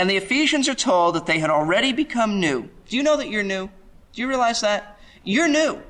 And 0.00 0.08
the 0.08 0.16
Ephesians 0.16 0.66
are 0.66 0.74
told 0.74 1.14
that 1.14 1.26
they 1.26 1.40
had 1.40 1.50
already 1.50 1.92
become 1.92 2.40
new. 2.40 2.70
Do 2.88 2.96
you 2.96 3.02
know 3.02 3.18
that 3.18 3.28
you're 3.28 3.42
new? 3.42 3.68
Do 4.14 4.22
you 4.22 4.28
realize 4.28 4.62
that? 4.62 4.98
You're 5.24 5.46
new. 5.46 5.82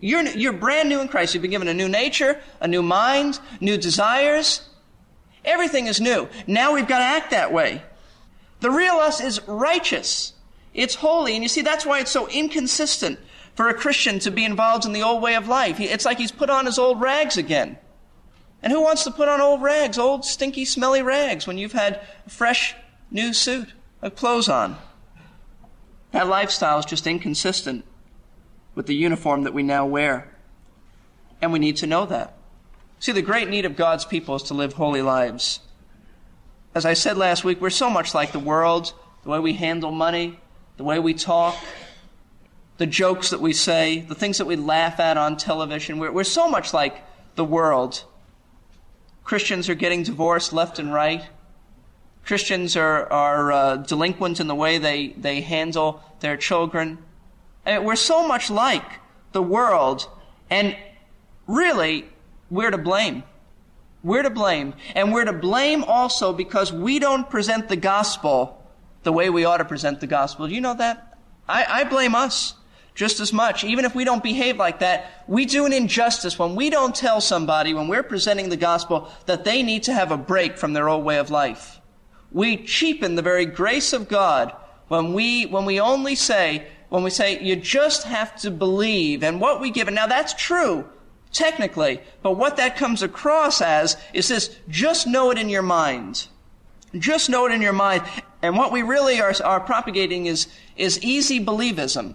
You're, 0.00 0.26
you're 0.26 0.52
brand 0.52 0.88
new 0.88 1.00
in 1.00 1.06
Christ. 1.06 1.32
You've 1.32 1.42
been 1.42 1.52
given 1.52 1.68
a 1.68 1.72
new 1.72 1.88
nature, 1.88 2.40
a 2.60 2.66
new 2.66 2.82
mind, 2.82 3.38
new 3.60 3.76
desires. 3.76 4.68
Everything 5.44 5.86
is 5.86 6.00
new. 6.00 6.28
Now 6.48 6.74
we've 6.74 6.88
got 6.88 6.98
to 6.98 7.04
act 7.04 7.30
that 7.30 7.52
way. 7.52 7.84
The 8.58 8.72
real 8.72 8.94
us 8.94 9.20
is 9.20 9.40
righteous. 9.46 10.32
It's 10.74 10.96
holy. 10.96 11.34
And 11.34 11.44
you 11.44 11.48
see, 11.48 11.62
that's 11.62 11.86
why 11.86 12.00
it's 12.00 12.10
so 12.10 12.26
inconsistent 12.26 13.20
for 13.54 13.68
a 13.68 13.74
Christian 13.74 14.18
to 14.18 14.32
be 14.32 14.44
involved 14.44 14.84
in 14.84 14.92
the 14.92 15.04
old 15.04 15.22
way 15.22 15.36
of 15.36 15.46
life. 15.46 15.78
It's 15.78 16.04
like 16.04 16.18
he's 16.18 16.32
put 16.32 16.50
on 16.50 16.66
his 16.66 16.76
old 16.76 17.00
rags 17.00 17.36
again. 17.36 17.78
And 18.64 18.72
who 18.72 18.82
wants 18.82 19.04
to 19.04 19.12
put 19.12 19.28
on 19.28 19.40
old 19.40 19.62
rags, 19.62 19.96
old 19.96 20.24
stinky, 20.24 20.64
smelly 20.64 21.02
rags, 21.02 21.46
when 21.46 21.56
you've 21.56 21.70
had 21.70 22.00
fresh 22.26 22.74
new 23.10 23.32
suit 23.32 23.72
of 24.02 24.16
clothes 24.16 24.48
on? 24.48 24.76
That 26.12 26.28
lifestyle 26.28 26.78
is 26.78 26.84
just 26.84 27.06
inconsistent 27.06 27.84
with 28.74 28.86
the 28.86 28.94
uniform 28.94 29.42
that 29.42 29.54
we 29.54 29.62
now 29.62 29.86
wear. 29.86 30.32
And 31.42 31.52
we 31.52 31.58
need 31.58 31.76
to 31.78 31.86
know 31.86 32.06
that. 32.06 32.36
See, 32.98 33.12
the 33.12 33.22
great 33.22 33.48
need 33.48 33.64
of 33.64 33.76
God's 33.76 34.04
people 34.04 34.36
is 34.36 34.42
to 34.44 34.54
live 34.54 34.74
holy 34.74 35.02
lives. 35.02 35.60
As 36.74 36.86
I 36.86 36.94
said 36.94 37.16
last 37.16 37.44
week, 37.44 37.60
we're 37.60 37.70
so 37.70 37.90
much 37.90 38.14
like 38.14 38.32
the 38.32 38.38
world, 38.38 38.92
the 39.22 39.30
way 39.30 39.38
we 39.38 39.54
handle 39.54 39.90
money, 39.90 40.38
the 40.76 40.84
way 40.84 40.98
we 40.98 41.14
talk, 41.14 41.56
the 42.78 42.86
jokes 42.86 43.30
that 43.30 43.40
we 43.40 43.52
say, 43.52 44.00
the 44.00 44.14
things 44.14 44.38
that 44.38 44.46
we 44.46 44.56
laugh 44.56 45.00
at 45.00 45.16
on 45.16 45.36
television. 45.36 45.98
We're, 45.98 46.12
we're 46.12 46.24
so 46.24 46.48
much 46.48 46.74
like 46.74 47.02
the 47.34 47.44
world. 47.44 48.04
Christians 49.24 49.68
are 49.68 49.74
getting 49.74 50.02
divorced 50.02 50.52
left 50.52 50.78
and 50.78 50.92
right. 50.92 51.24
Christians 52.26 52.76
are, 52.76 53.10
are 53.12 53.52
uh, 53.52 53.76
delinquent 53.76 54.40
in 54.40 54.48
the 54.48 54.54
way 54.54 54.78
they, 54.78 55.08
they 55.10 55.40
handle 55.40 56.02
their 56.18 56.36
children. 56.36 56.98
We're 57.64 57.94
so 57.94 58.26
much 58.26 58.50
like 58.50 58.84
the 59.30 59.42
world. 59.42 60.08
And 60.50 60.76
really, 61.46 62.08
we're 62.50 62.70
to 62.70 62.78
blame. 62.78 63.22
We're 64.02 64.22
to 64.22 64.30
blame. 64.30 64.74
And 64.96 65.12
we're 65.12 65.24
to 65.24 65.32
blame 65.32 65.84
also 65.84 66.32
because 66.32 66.72
we 66.72 66.98
don't 66.98 67.30
present 67.30 67.68
the 67.68 67.76
gospel 67.76 68.60
the 69.04 69.12
way 69.12 69.30
we 69.30 69.44
ought 69.44 69.58
to 69.58 69.64
present 69.64 70.00
the 70.00 70.08
gospel. 70.08 70.48
Do 70.48 70.54
you 70.54 70.60
know 70.60 70.74
that? 70.74 71.18
I, 71.48 71.64
I 71.64 71.84
blame 71.84 72.16
us 72.16 72.54
just 72.96 73.20
as 73.20 73.32
much. 73.32 73.62
Even 73.62 73.84
if 73.84 73.94
we 73.94 74.02
don't 74.02 74.22
behave 74.22 74.56
like 74.56 74.80
that, 74.80 75.24
we 75.28 75.44
do 75.44 75.64
an 75.64 75.72
injustice 75.72 76.40
when 76.40 76.56
we 76.56 76.70
don't 76.70 76.94
tell 76.94 77.20
somebody, 77.20 77.72
when 77.72 77.86
we're 77.86 78.02
presenting 78.02 78.48
the 78.48 78.56
gospel, 78.56 79.12
that 79.26 79.44
they 79.44 79.62
need 79.62 79.84
to 79.84 79.92
have 79.92 80.10
a 80.10 80.16
break 80.16 80.58
from 80.58 80.72
their 80.72 80.88
old 80.88 81.04
way 81.04 81.18
of 81.18 81.30
life. 81.30 81.80
We 82.32 82.56
cheapen 82.56 83.14
the 83.14 83.22
very 83.22 83.46
grace 83.46 83.92
of 83.92 84.08
God 84.08 84.54
when 84.88 85.14
we, 85.14 85.46
when 85.46 85.64
we 85.64 85.80
only 85.80 86.14
say, 86.14 86.66
when 86.88 87.02
we 87.02 87.10
say, 87.10 87.40
you 87.40 87.56
just 87.56 88.04
have 88.04 88.36
to 88.40 88.50
believe 88.50 89.22
and 89.22 89.40
what 89.40 89.60
we 89.60 89.70
give. 89.70 89.88
And 89.88 89.94
now 89.94 90.06
that's 90.06 90.34
true 90.34 90.86
technically. 91.36 92.00
But 92.22 92.32
what 92.32 92.56
that 92.56 92.76
comes 92.76 93.02
across 93.02 93.60
as 93.60 93.96
is 94.12 94.28
this, 94.28 94.56
just 94.68 95.06
know 95.06 95.30
it 95.30 95.38
in 95.38 95.48
your 95.48 95.62
mind. 95.62 96.28
Just 96.98 97.28
know 97.28 97.46
it 97.46 97.52
in 97.52 97.62
your 97.62 97.72
mind. 97.72 98.02
And 98.42 98.56
what 98.56 98.72
we 98.72 98.82
really 98.82 99.20
are, 99.20 99.34
are 99.44 99.60
propagating 99.60 100.26
is, 100.26 100.46
is 100.76 101.02
easy 101.02 101.44
believism. 101.44 102.14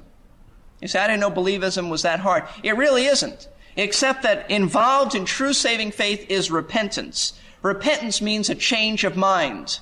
You 0.81 0.87
say, 0.87 0.99
I 0.99 1.07
didn't 1.07 1.19
know 1.19 1.31
believism 1.31 1.89
was 1.89 2.01
that 2.01 2.19
hard. 2.19 2.45
It 2.63 2.75
really 2.75 3.05
isn't. 3.05 3.47
Except 3.75 4.23
that 4.23 4.49
involved 4.49 5.13
in 5.13 5.25
true 5.25 5.53
saving 5.53 5.91
faith 5.91 6.25
is 6.29 6.49
repentance. 6.49 7.33
Repentance 7.61 8.21
means 8.21 8.49
a 8.49 8.55
change 8.55 9.03
of 9.03 9.15
mind. 9.15 9.79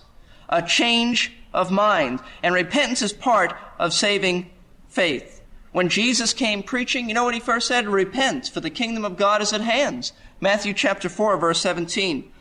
A 0.50 0.62
change 0.62 1.32
of 1.54 1.72
mind. 1.72 2.20
And 2.44 2.54
repentance 2.54 3.02
is 3.02 3.14
part 3.14 3.54
of 3.78 3.94
saving 3.94 4.50
faith. 4.88 5.42
When 5.72 5.90
Jesus 5.90 6.34
came 6.34 6.64
preaching, 6.64 7.08
you 7.08 7.14
know 7.14 7.24
what 7.24 7.36
he 7.36 7.40
first 7.40 7.68
said? 7.68 7.88
Repent, 7.88 8.50
for 8.50 8.60
the 8.60 8.72
kingdom 8.72 9.06
of 9.06 9.18
God 9.18 9.42
is 9.42 9.54
at 9.54 9.62
hand. 9.62 10.12
Matthew 10.42 10.74
chapter 10.74 11.10
4, 11.10 11.38
verse 11.38 11.60
17. 11.62 12.32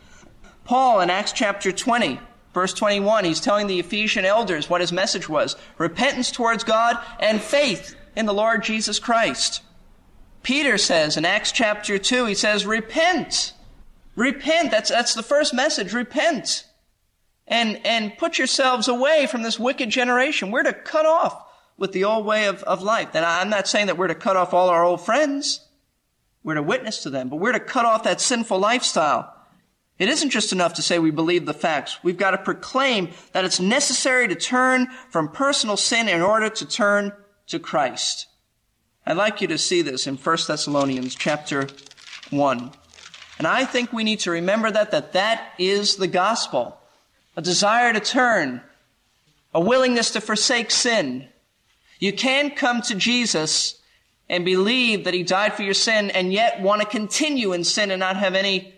Paul 0.63 1.01
in 1.01 1.09
Acts 1.09 1.31
chapter 1.31 1.71
20, 1.71 2.19
verse 2.53 2.73
21, 2.73 3.25
he's 3.25 3.39
telling 3.39 3.67
the 3.67 3.79
Ephesian 3.79 4.25
elders 4.25 4.69
what 4.69 4.81
his 4.81 4.91
message 4.91 5.29
was. 5.29 5.55
Repentance 5.77 6.31
towards 6.31 6.63
God 6.63 6.97
and 7.19 7.41
faith 7.41 7.95
in 8.15 8.25
the 8.25 8.33
Lord 8.33 8.63
Jesus 8.63 8.99
Christ. 8.99 9.61
Peter 10.41 10.77
says 10.77 11.17
in 11.17 11.25
Acts 11.25 11.51
chapter 11.51 11.99
2, 11.99 12.25
he 12.25 12.33
says, 12.33 12.65
repent. 12.65 13.53
Repent. 14.15 14.71
That's, 14.71 14.89
that's 14.89 15.13
the 15.13 15.23
first 15.23 15.53
message. 15.53 15.93
Repent. 15.93 16.65
And, 17.49 17.83
and 17.83 18.15
put 18.17 18.37
yourselves 18.37 18.87
away 18.87 19.25
from 19.25 19.41
this 19.41 19.59
wicked 19.59 19.89
generation. 19.89 20.51
We're 20.51 20.63
to 20.63 20.73
cut 20.73 21.07
off 21.07 21.45
with 21.77 21.93
the 21.93 22.03
old 22.03 22.25
way 22.25 22.45
of, 22.45 22.61
of 22.63 22.83
life. 22.83 23.09
And 23.15 23.25
I'm 23.25 23.49
not 23.49 23.67
saying 23.67 23.87
that 23.87 23.97
we're 23.97 24.07
to 24.07 24.15
cut 24.15 24.37
off 24.37 24.53
all 24.53 24.69
our 24.69 24.83
old 24.83 25.01
friends. 25.01 25.65
We're 26.43 26.55
to 26.55 26.63
witness 26.63 27.03
to 27.03 27.09
them, 27.09 27.29
but 27.29 27.37
we're 27.37 27.53
to 27.53 27.59
cut 27.59 27.85
off 27.85 28.03
that 28.03 28.21
sinful 28.21 28.59
lifestyle. 28.59 29.35
It 29.97 30.07
isn't 30.07 30.29
just 30.29 30.53
enough 30.53 30.75
to 30.75 30.81
say 30.81 30.97
we 30.97 31.11
believe 31.11 31.45
the 31.45 31.53
facts. 31.53 31.97
We've 32.03 32.17
got 32.17 32.31
to 32.31 32.37
proclaim 32.37 33.09
that 33.33 33.43
it's 33.43 33.59
necessary 33.59 34.29
to 34.29 34.35
turn 34.35 34.87
from 35.09 35.29
personal 35.29 35.75
sin 35.75 36.07
in 36.07 36.21
order 36.21 36.49
to 36.49 36.65
turn 36.65 37.11
to 37.47 37.59
Christ. 37.59 38.27
I'd 39.05 39.17
like 39.17 39.41
you 39.41 39.47
to 39.47 39.57
see 39.57 39.81
this 39.81 40.07
in 40.07 40.15
1 40.15 40.37
Thessalonians 40.47 41.15
chapter 41.15 41.67
1. 42.29 42.71
And 43.39 43.47
I 43.47 43.65
think 43.65 43.91
we 43.91 44.05
need 44.05 44.19
to 44.19 44.31
remember 44.31 44.71
that, 44.71 44.91
that 44.91 45.13
that 45.13 45.53
is 45.57 45.97
the 45.97 46.07
gospel. 46.07 46.78
A 47.35 47.41
desire 47.41 47.93
to 47.93 47.99
turn, 47.99 48.61
a 49.53 49.61
willingness 49.61 50.11
to 50.11 50.21
forsake 50.21 50.71
sin. 50.71 51.27
You 51.99 52.13
can 52.13 52.51
come 52.51 52.81
to 52.83 52.95
Jesus 52.95 53.79
and 54.29 54.45
believe 54.45 55.05
that 55.05 55.13
he 55.13 55.23
died 55.23 55.53
for 55.53 55.63
your 55.63 55.73
sin 55.73 56.11
and 56.11 56.31
yet 56.31 56.61
want 56.61 56.81
to 56.81 56.87
continue 56.87 57.53
in 57.53 57.63
sin 57.63 57.91
and 57.91 57.99
not 57.99 58.15
have 58.17 58.35
any 58.35 58.73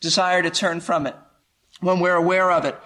desire 0.00 0.42
to 0.42 0.50
turn 0.50 0.80
from 0.80 1.06
it 1.06 1.16
when 1.80 2.00
we're 2.00 2.14
aware 2.14 2.50
of 2.50 2.64
it. 2.64 2.76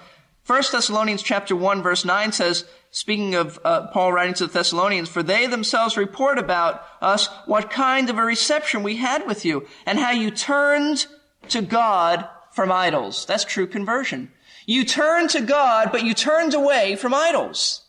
1 0.47 0.63
Thessalonians 0.71 1.23
chapter 1.23 1.57
1 1.57 1.83
verse 1.83 2.05
9 2.05 2.33
says, 2.33 2.67
speaking 2.91 3.35
of 3.35 3.59
uh, 3.65 3.87
Paul 3.89 4.13
writing 4.13 4.35
to 4.35 4.47
the 4.47 4.53
Thessalonians, 4.53 5.09
for 5.09 5.23
they 5.23 5.47
themselves 5.47 5.97
report 5.97 6.39
about 6.39 6.85
us 7.01 7.29
what 7.47 7.71
kind 7.71 8.11
of 8.11 8.19
a 8.19 8.25
reception 8.25 8.83
we 8.83 8.97
had 8.97 9.27
with 9.27 9.45
you 9.45 9.67
and 9.87 9.99
how 9.99 10.13
you 10.13 10.31
turned 10.31 11.07
to 11.49 11.63
God 11.63 12.29
from 12.53 12.71
idols. 12.71 13.25
That's 13.27 13.45
true 13.45 13.67
conversion. 13.67 14.31
You 14.67 14.85
turned 14.85 15.31
to 15.31 15.41
God, 15.41 15.91
but 15.93 16.05
you 16.05 16.15
turned 16.15 16.55
away 16.55 16.97
from 16.97 17.15
idols. 17.15 17.83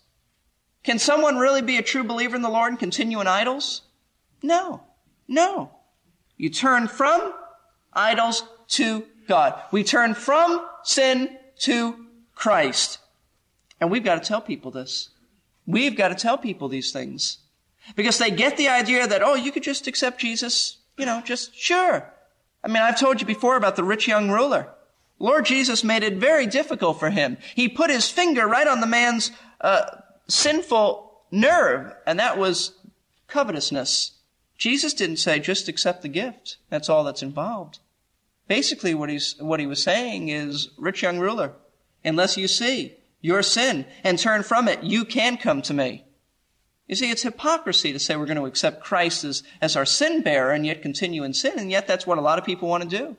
Can 0.83 0.99
someone 0.99 1.37
really 1.37 1.61
be 1.61 1.77
a 1.77 1.81
true 1.81 2.03
believer 2.03 2.35
in 2.35 2.41
the 2.41 2.49
Lord 2.49 2.69
and 2.69 2.79
continue 2.79 3.19
in 3.19 3.27
idols? 3.27 3.81
No. 4.43 4.83
No. 5.27 5.71
You 6.37 6.49
turn 6.49 6.87
from 6.87 7.33
idols 7.93 8.43
to 8.69 9.05
God. 9.27 9.59
We 9.71 9.83
turn 9.83 10.13
from 10.13 10.67
sin 10.83 11.37
to 11.59 12.05
Christ. 12.35 12.99
And 13.79 13.89
we've 13.89 14.03
got 14.03 14.21
to 14.21 14.27
tell 14.27 14.41
people 14.41 14.71
this. 14.71 15.09
We've 15.65 15.97
got 15.97 16.09
to 16.09 16.15
tell 16.15 16.37
people 16.37 16.67
these 16.67 16.91
things. 16.91 17.39
Because 17.95 18.17
they 18.17 18.31
get 18.31 18.57
the 18.57 18.67
idea 18.67 19.07
that, 19.07 19.23
oh, 19.23 19.35
you 19.35 19.51
could 19.51 19.63
just 19.63 19.87
accept 19.87 20.19
Jesus, 20.19 20.77
you 20.97 21.05
know, 21.05 21.21
just 21.23 21.55
sure. 21.55 22.11
I 22.63 22.67
mean, 22.67 22.77
I've 22.77 22.99
told 22.99 23.21
you 23.21 23.27
before 23.27 23.57
about 23.57 23.75
the 23.75 23.83
rich 23.83 24.07
young 24.07 24.29
ruler. 24.29 24.69
Lord 25.19 25.45
Jesus 25.45 25.83
made 25.83 26.03
it 26.03 26.15
very 26.17 26.45
difficult 26.45 26.99
for 26.99 27.09
him. 27.09 27.37
He 27.55 27.69
put 27.69 27.89
his 27.89 28.09
finger 28.09 28.47
right 28.47 28.67
on 28.67 28.81
the 28.81 28.87
man's 28.87 29.31
uh, 29.61 29.85
sinful 30.27 31.21
nerve, 31.31 31.93
and 32.05 32.19
that 32.19 32.37
was 32.37 32.73
covetousness. 33.27 34.11
Jesus 34.57 34.93
didn't 34.93 35.17
say, 35.17 35.39
just 35.39 35.67
accept 35.67 36.01
the 36.01 36.07
gift. 36.07 36.57
That's 36.69 36.89
all 36.89 37.03
that's 37.03 37.23
involved. 37.23 37.79
Basically, 38.47 38.93
what, 38.93 39.09
he's, 39.09 39.35
what 39.39 39.59
he 39.59 39.67
was 39.67 39.81
saying 39.81 40.29
is, 40.29 40.69
rich 40.77 41.01
young 41.01 41.19
ruler, 41.19 41.53
unless 42.03 42.37
you 42.37 42.47
see 42.47 42.95
your 43.21 43.41
sin 43.41 43.85
and 44.03 44.19
turn 44.19 44.43
from 44.43 44.67
it, 44.67 44.83
you 44.83 45.03
can 45.03 45.37
come 45.37 45.61
to 45.63 45.73
me. 45.73 46.05
You 46.87 46.95
see, 46.95 47.09
it's 47.09 47.23
hypocrisy 47.23 47.91
to 47.91 47.99
say 47.99 48.15
we're 48.15 48.27
going 48.27 48.37
to 48.37 48.45
accept 48.45 48.83
Christ 48.83 49.23
as, 49.23 49.41
as 49.59 49.75
our 49.75 49.85
sin 49.85 50.21
bearer 50.21 50.51
and 50.51 50.65
yet 50.65 50.83
continue 50.83 51.23
in 51.23 51.33
sin, 51.33 51.57
and 51.57 51.71
yet 51.71 51.87
that's 51.87 52.05
what 52.05 52.19
a 52.19 52.21
lot 52.21 52.37
of 52.37 52.45
people 52.45 52.69
want 52.69 52.83
to 52.83 52.97
do. 52.97 53.17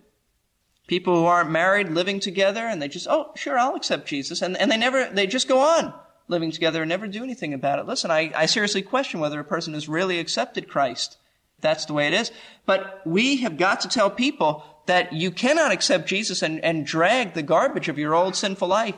People 0.86 1.16
who 1.16 1.26
aren't 1.26 1.50
married 1.50 1.90
living 1.90 2.20
together 2.20 2.66
and 2.66 2.80
they 2.80 2.88
just, 2.88 3.08
oh, 3.08 3.32
sure, 3.34 3.58
I'll 3.58 3.74
accept 3.74 4.06
Jesus. 4.06 4.42
And, 4.42 4.56
and 4.56 4.70
they 4.70 4.76
never, 4.76 5.08
they 5.08 5.26
just 5.26 5.48
go 5.48 5.60
on 5.60 5.92
living 6.28 6.50
together 6.50 6.82
and 6.82 6.88
never 6.88 7.06
do 7.06 7.22
anything 7.22 7.54
about 7.54 7.78
it. 7.78 7.86
Listen, 7.86 8.10
I, 8.10 8.32
I 8.34 8.46
seriously 8.46 8.82
question 8.82 9.20
whether 9.20 9.40
a 9.40 9.44
person 9.44 9.74
has 9.74 9.88
really 9.88 10.18
accepted 10.18 10.68
Christ. 10.68 11.18
That's 11.60 11.86
the 11.86 11.94
way 11.94 12.06
it 12.06 12.12
is. 12.12 12.30
But 12.66 13.02
we 13.04 13.38
have 13.38 13.56
got 13.56 13.80
to 13.80 13.88
tell 13.88 14.10
people 14.10 14.64
that 14.86 15.12
you 15.12 15.30
cannot 15.30 15.72
accept 15.72 16.08
Jesus 16.08 16.42
and, 16.42 16.62
and 16.64 16.86
drag 16.86 17.34
the 17.34 17.42
garbage 17.42 17.88
of 17.88 17.98
your 17.98 18.14
old 18.14 18.36
sinful 18.36 18.68
life 18.68 18.96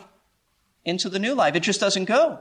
into 0.84 1.08
the 1.08 1.18
new 1.18 1.34
life. 1.34 1.54
It 1.54 1.60
just 1.60 1.80
doesn't 1.80 2.06
go. 2.06 2.40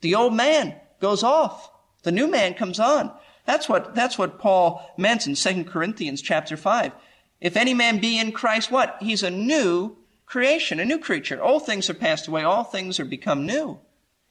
The 0.00 0.14
old 0.14 0.34
man 0.34 0.74
goes 1.00 1.22
off. 1.22 1.70
The 2.02 2.12
new 2.12 2.26
man 2.26 2.54
comes 2.54 2.78
on. 2.78 3.12
That's 3.44 3.68
what, 3.68 3.94
that's 3.94 4.18
what 4.18 4.38
Paul 4.38 4.94
meant 4.96 5.26
in 5.26 5.34
2 5.34 5.64
Corinthians 5.64 6.20
chapter 6.20 6.56
5. 6.56 6.92
If 7.40 7.56
any 7.56 7.74
man 7.74 7.98
be 8.00 8.18
in 8.18 8.32
Christ, 8.32 8.70
what? 8.70 8.96
He's 9.00 9.22
a 9.22 9.30
new 9.30 9.96
creation, 10.24 10.80
a 10.80 10.84
new 10.84 10.98
creature. 10.98 11.42
Old 11.42 11.66
things 11.66 11.88
are 11.90 11.94
passed 11.94 12.26
away. 12.26 12.42
All 12.42 12.64
things 12.64 12.98
are 12.98 13.04
become 13.04 13.46
new. 13.46 13.78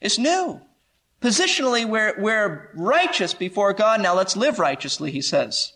It's 0.01 0.17
new. 0.17 0.61
Positionally, 1.21 1.87
we're, 1.87 2.13
we're 2.19 2.71
righteous 2.75 3.33
before 3.33 3.73
God. 3.73 4.01
Now 4.01 4.13
let's 4.15 4.35
live 4.35 4.59
righteously, 4.59 5.11
he 5.11 5.21
says. 5.21 5.73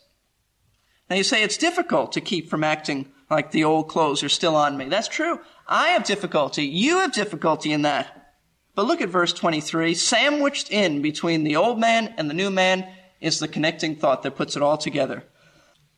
Now 1.09 1.15
you 1.15 1.23
say 1.23 1.41
it's 1.41 1.57
difficult 1.57 2.11
to 2.11 2.21
keep 2.21 2.49
from 2.49 2.63
acting 2.63 3.11
like 3.29 3.51
the 3.51 3.63
old 3.63 3.87
clothes 3.87 4.23
are 4.23 4.29
still 4.29 4.55
on 4.55 4.77
me. 4.77 4.85
That's 4.85 5.07
true. 5.07 5.39
I 5.67 5.89
have 5.89 6.03
difficulty. 6.03 6.65
You 6.65 6.99
have 6.99 7.13
difficulty 7.13 7.71
in 7.71 7.83
that. 7.83 8.35
But 8.75 8.85
look 8.85 9.01
at 9.01 9.09
verse 9.09 9.33
23. 9.33 9.93
Sandwiched 9.93 10.71
in 10.71 11.01
between 11.01 11.43
the 11.43 11.55
old 11.55 11.79
man 11.79 12.13
and 12.17 12.29
the 12.29 12.33
new 12.33 12.49
man 12.49 12.87
is 13.21 13.39
the 13.39 13.47
connecting 13.47 13.95
thought 13.95 14.23
that 14.23 14.35
puts 14.35 14.55
it 14.55 14.61
all 14.61 14.77
together. 14.77 15.23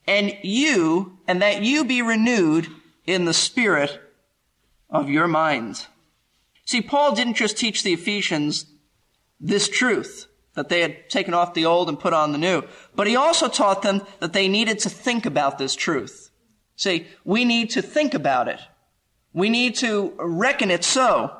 And 0.08 0.38
you, 0.42 1.18
and 1.28 1.42
that 1.42 1.62
you 1.62 1.86
be 1.86 2.02
renewed 2.02 2.68
in 3.06 3.26
the 3.26 3.34
spirit 3.34 4.02
of 4.90 5.10
your 5.10 5.28
minds. 5.28 5.88
See, 6.66 6.82
Paul 6.82 7.16
didn't 7.16 7.36
just 7.36 7.58
teach 7.58 7.84
the 7.84 7.94
Ephesians 7.94 8.66
this 9.40 9.68
truth 9.68 10.28
that 10.54 10.70
they 10.70 10.82
had 10.82 11.10
taken 11.10 11.34
off 11.34 11.54
the 11.54 11.66
old 11.66 11.88
and 11.88 12.00
put 12.00 12.14
on 12.14 12.32
the 12.32 12.38
new. 12.38 12.64
But 12.96 13.08
he 13.08 13.16
also 13.16 13.48
taught 13.48 13.82
them 13.82 14.02
that 14.20 14.34
they 14.34 14.48
needed 14.48 14.80
to 14.80 14.90
think 14.90 15.26
about 15.26 15.58
this 15.58 15.76
truth. 15.76 16.30
See, 16.76 17.08
we 17.24 17.46
need 17.46 17.70
to 17.72 17.82
think 17.82 18.14
about 18.14 18.48
it. 18.48 18.60
We 19.34 19.50
need 19.50 19.76
to 19.76 20.14
reckon 20.18 20.72
it 20.72 20.84
so. 20.84 21.38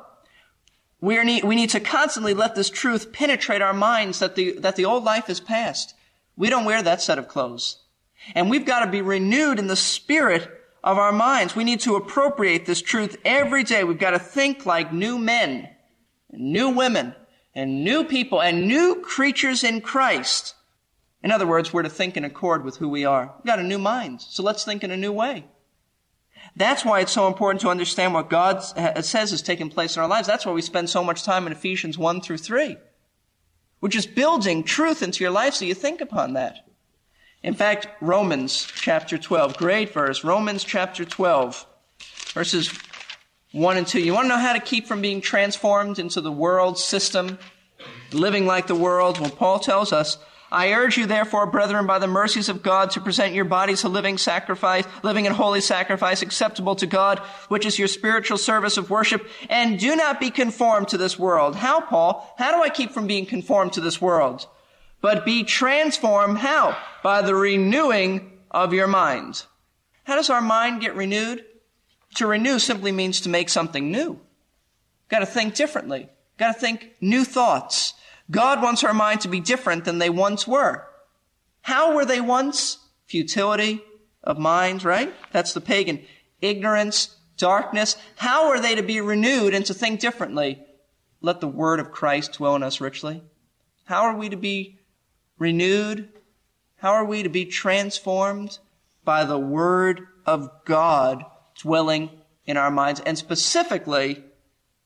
We, 1.00 1.22
need, 1.24 1.44
we 1.44 1.56
need 1.56 1.70
to 1.70 1.80
constantly 1.80 2.32
let 2.32 2.54
this 2.54 2.70
truth 2.70 3.12
penetrate 3.12 3.60
our 3.60 3.74
minds 3.74 4.20
that 4.20 4.34
the, 4.34 4.58
that 4.60 4.76
the 4.76 4.84
old 4.84 5.04
life 5.04 5.28
is 5.28 5.40
past. 5.40 5.94
We 6.36 6.48
don't 6.48 6.64
wear 6.64 6.82
that 6.82 7.02
set 7.02 7.18
of 7.18 7.28
clothes. 7.28 7.81
And 8.34 8.48
we've 8.48 8.66
got 8.66 8.84
to 8.84 8.90
be 8.90 9.02
renewed 9.02 9.58
in 9.58 9.66
the 9.66 9.76
spirit 9.76 10.48
of 10.84 10.98
our 10.98 11.12
minds. 11.12 11.54
We 11.54 11.64
need 11.64 11.80
to 11.80 11.96
appropriate 11.96 12.66
this 12.66 12.82
truth 12.82 13.16
every 13.24 13.64
day. 13.64 13.84
We've 13.84 13.98
got 13.98 14.10
to 14.10 14.18
think 14.18 14.66
like 14.66 14.92
new 14.92 15.18
men, 15.18 15.68
new 16.30 16.70
women, 16.70 17.14
and 17.54 17.84
new 17.84 18.04
people 18.04 18.40
and 18.40 18.66
new 18.66 19.02
creatures 19.02 19.62
in 19.62 19.80
Christ. 19.80 20.54
In 21.22 21.30
other 21.30 21.46
words, 21.46 21.72
we're 21.72 21.82
to 21.82 21.88
think 21.88 22.16
in 22.16 22.24
accord 22.24 22.64
with 22.64 22.78
who 22.78 22.88
we 22.88 23.04
are. 23.04 23.32
We've 23.38 23.46
got 23.46 23.60
a 23.60 23.64
new 23.64 23.78
mind, 23.78 24.22
so 24.22 24.42
let's 24.42 24.64
think 24.64 24.82
in 24.82 24.90
a 24.90 24.96
new 24.96 25.12
way. 25.12 25.44
That's 26.56 26.84
why 26.84 27.00
it's 27.00 27.12
so 27.12 27.28
important 27.28 27.60
to 27.60 27.68
understand 27.68 28.14
what 28.14 28.28
God 28.28 28.58
says 29.04 29.32
is 29.32 29.42
taking 29.42 29.70
place 29.70 29.96
in 29.96 30.02
our 30.02 30.08
lives. 30.08 30.26
That's 30.26 30.44
why 30.44 30.52
we 30.52 30.62
spend 30.62 30.90
so 30.90 31.04
much 31.04 31.22
time 31.22 31.46
in 31.46 31.52
Ephesians 31.52 31.96
1 31.96 32.20
through 32.20 32.38
3. 32.38 32.76
We're 33.80 33.88
just 33.88 34.14
building 34.14 34.64
truth 34.64 35.02
into 35.02 35.22
your 35.22 35.30
life 35.30 35.54
so 35.54 35.64
you 35.64 35.74
think 35.74 36.00
upon 36.00 36.32
that. 36.32 36.66
In 37.42 37.54
fact, 37.54 37.88
Romans 38.00 38.70
chapter 38.72 39.18
12, 39.18 39.56
great 39.56 39.92
verse. 39.92 40.22
Romans 40.22 40.62
chapter 40.62 41.04
12, 41.04 41.66
verses 42.34 42.72
1 43.50 43.76
and 43.76 43.86
2. 43.86 44.00
You 44.00 44.14
want 44.14 44.26
to 44.26 44.28
know 44.28 44.38
how 44.38 44.52
to 44.52 44.60
keep 44.60 44.86
from 44.86 45.00
being 45.00 45.20
transformed 45.20 45.98
into 45.98 46.20
the 46.20 46.30
world 46.30 46.78
system, 46.78 47.38
living 48.12 48.46
like 48.46 48.68
the 48.68 48.76
world? 48.76 49.18
Well, 49.18 49.30
Paul 49.30 49.58
tells 49.58 49.92
us, 49.92 50.18
I 50.52 50.72
urge 50.74 50.98
you 50.98 51.06
therefore, 51.06 51.46
brethren, 51.46 51.86
by 51.86 51.98
the 51.98 52.06
mercies 52.06 52.48
of 52.48 52.62
God, 52.62 52.90
to 52.92 53.00
present 53.00 53.34
your 53.34 53.46
bodies 53.46 53.84
a 53.84 53.88
living 53.88 54.18
sacrifice, 54.18 54.84
living 55.02 55.26
and 55.26 55.34
holy 55.34 55.62
sacrifice, 55.62 56.22
acceptable 56.22 56.76
to 56.76 56.86
God, 56.86 57.18
which 57.48 57.64
is 57.64 57.78
your 57.78 57.88
spiritual 57.88 58.36
service 58.36 58.76
of 58.76 58.90
worship, 58.90 59.26
and 59.48 59.80
do 59.80 59.96
not 59.96 60.20
be 60.20 60.30
conformed 60.30 60.88
to 60.88 60.98
this 60.98 61.18
world. 61.18 61.56
How, 61.56 61.80
Paul? 61.80 62.34
How 62.36 62.54
do 62.54 62.62
I 62.62 62.68
keep 62.68 62.92
from 62.92 63.06
being 63.06 63.26
conformed 63.26 63.72
to 63.72 63.80
this 63.80 64.00
world? 64.00 64.46
But 65.02 65.26
be 65.26 65.42
transformed, 65.44 66.38
how? 66.38 66.78
By 67.02 67.20
the 67.20 67.34
renewing 67.34 68.38
of 68.50 68.72
your 68.72 68.86
mind. 68.86 69.44
How 70.04 70.14
does 70.14 70.30
our 70.30 70.40
mind 70.40 70.80
get 70.80 70.96
renewed? 70.96 71.44
To 72.14 72.26
renew 72.26 72.58
simply 72.58 72.92
means 72.92 73.20
to 73.22 73.28
make 73.28 73.48
something 73.48 73.90
new. 73.90 74.20
Got 75.08 75.18
to 75.18 75.26
think 75.26 75.54
differently. 75.54 76.08
Got 76.38 76.54
to 76.54 76.60
think 76.60 76.92
new 77.00 77.24
thoughts. 77.24 77.94
God 78.30 78.62
wants 78.62 78.84
our 78.84 78.94
mind 78.94 79.22
to 79.22 79.28
be 79.28 79.40
different 79.40 79.84
than 79.84 79.98
they 79.98 80.08
once 80.08 80.46
were. 80.46 80.86
How 81.62 81.94
were 81.94 82.04
they 82.04 82.20
once? 82.20 82.78
Futility 83.06 83.82
of 84.22 84.38
mind, 84.38 84.84
right? 84.84 85.12
That's 85.32 85.52
the 85.52 85.60
pagan. 85.60 86.00
Ignorance, 86.40 87.16
darkness. 87.36 87.96
How 88.16 88.50
are 88.50 88.60
they 88.60 88.76
to 88.76 88.82
be 88.82 89.00
renewed 89.00 89.52
and 89.52 89.66
to 89.66 89.74
think 89.74 90.00
differently? 90.00 90.62
Let 91.20 91.40
the 91.40 91.48
word 91.48 91.80
of 91.80 91.90
Christ 91.90 92.34
dwell 92.34 92.56
in 92.56 92.62
us 92.62 92.80
richly. 92.80 93.22
How 93.84 94.02
are 94.02 94.16
we 94.16 94.28
to 94.28 94.36
be 94.36 94.78
renewed? 95.42 96.08
How 96.76 96.92
are 96.92 97.04
we 97.04 97.22
to 97.22 97.28
be 97.28 97.44
transformed? 97.44 98.58
By 99.04 99.24
the 99.24 99.38
word 99.38 100.06
of 100.24 100.48
God 100.64 101.24
dwelling 101.60 102.10
in 102.46 102.56
our 102.56 102.70
minds, 102.70 103.00
and 103.00 103.18
specifically 103.18 104.24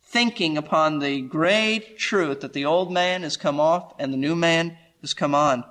thinking 0.02 0.56
upon 0.56 0.98
the 0.98 1.20
great 1.20 1.98
truth 1.98 2.40
that 2.40 2.52
the 2.52 2.64
old 2.64 2.92
man 2.92 3.22
has 3.22 3.36
come 3.36 3.60
off 3.60 3.94
and 3.98 4.12
the 4.12 4.18
new 4.18 4.34
man 4.34 4.76
has 5.00 5.14
come 5.14 5.34
on. 5.34 5.64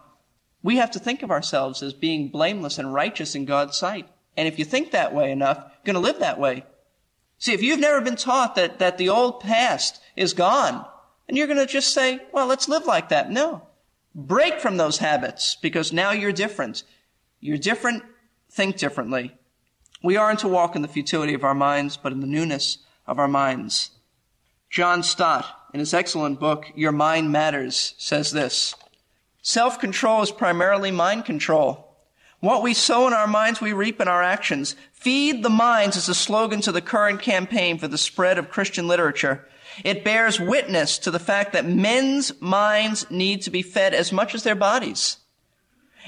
We 0.62 0.78
have 0.78 0.92
to 0.92 1.00
think 1.00 1.24
of 1.24 1.32
ourselves 1.32 1.84
as 1.84 1.94
being 1.94 2.30
blameless 2.30 2.78
and 2.78 2.94
righteous 2.94 3.36
in 3.36 3.46
God's 3.46 3.78
sight. 3.78 4.08
And 4.38 4.48
if 4.48 4.60
you 4.60 4.66
think 4.66 4.92
that 4.92 5.14
way 5.14 5.32
enough, 5.32 5.58
you're 5.58 5.94
going 5.94 6.04
to 6.04 6.12
live 6.12 6.20
that 6.20 6.40
way. 6.40 6.66
See, 7.38 7.54
if 7.54 7.62
you've 7.62 7.80
never 7.80 8.02
been 8.02 8.16
taught 8.16 8.56
that, 8.56 8.80
that 8.80 8.98
the 8.98 9.10
old 9.10 9.40
past 9.40 10.02
is 10.16 10.34
gone, 10.34 10.86
and 11.28 11.38
you're 11.38 11.48
going 11.48 11.60
to 11.60 11.66
just 11.66 11.94
say, 11.94 12.20
well, 12.32 12.48
let's 12.48 12.68
live 12.68 12.86
like 12.86 13.10
that. 13.10 13.32
No. 13.32 13.65
Break 14.18 14.62
from 14.62 14.78
those 14.78 15.00
habits 15.00 15.58
because 15.62 15.92
now 15.92 16.12
you're 16.12 16.32
different. 16.32 16.84
You're 17.42 17.58
different, 17.58 18.04
think 18.50 18.78
differently. 18.78 19.36
We 20.02 20.16
aren't 20.16 20.40
to 20.40 20.48
walk 20.48 20.76
in 20.78 20.82
the 20.82 20.88
futility 20.88 21.34
of 21.34 21.44
our 21.44 21.54
minds, 21.54 21.98
but 21.98 22.14
in 22.14 22.22
the 22.22 22.28
newness 22.28 22.78
of 23.06 23.20
our 23.20 23.28
minds. 23.28 23.92
John 24.70 25.04
Stott, 25.04 25.46
in 25.74 25.82
his 25.82 25.94
excellent 25.94 26.40
book, 26.40 26.72
Your 26.76 26.94
Mind 26.94 27.32
Matters, 27.32 27.94
says 27.98 28.32
this 28.32 28.76
Self 29.42 29.80
control 29.80 30.22
is 30.22 30.32
primarily 30.32 30.92
mind 30.92 31.26
control. 31.26 31.86
What 32.40 32.64
we 32.64 32.74
sow 32.74 33.08
in 33.08 33.14
our 33.14 33.28
minds, 33.28 33.60
we 33.60 33.74
reap 33.74 34.00
in 34.00 34.08
our 34.08 34.24
actions. 34.24 34.76
Feed 34.94 35.44
the 35.44 35.50
minds 35.50 35.98
is 35.98 36.08
a 36.08 36.16
slogan 36.16 36.62
to 36.62 36.72
the 36.72 36.82
current 36.82 37.22
campaign 37.22 37.78
for 37.78 37.88
the 37.88 37.98
spread 37.98 38.38
of 38.38 38.50
Christian 38.50 38.88
literature. 38.88 39.46
It 39.84 40.04
bears 40.04 40.40
witness 40.40 40.98
to 41.00 41.12
the 41.12 41.20
fact 41.20 41.54
that 41.54 41.66
men's 41.66 42.40
minds 42.42 43.10
need 43.10 43.42
to 43.44 43.50
be 43.50 43.62
fed 43.62 43.94
as 43.94 44.12
much 44.12 44.34
as 44.34 44.44
their 44.44 44.56
bodies. 44.56 45.18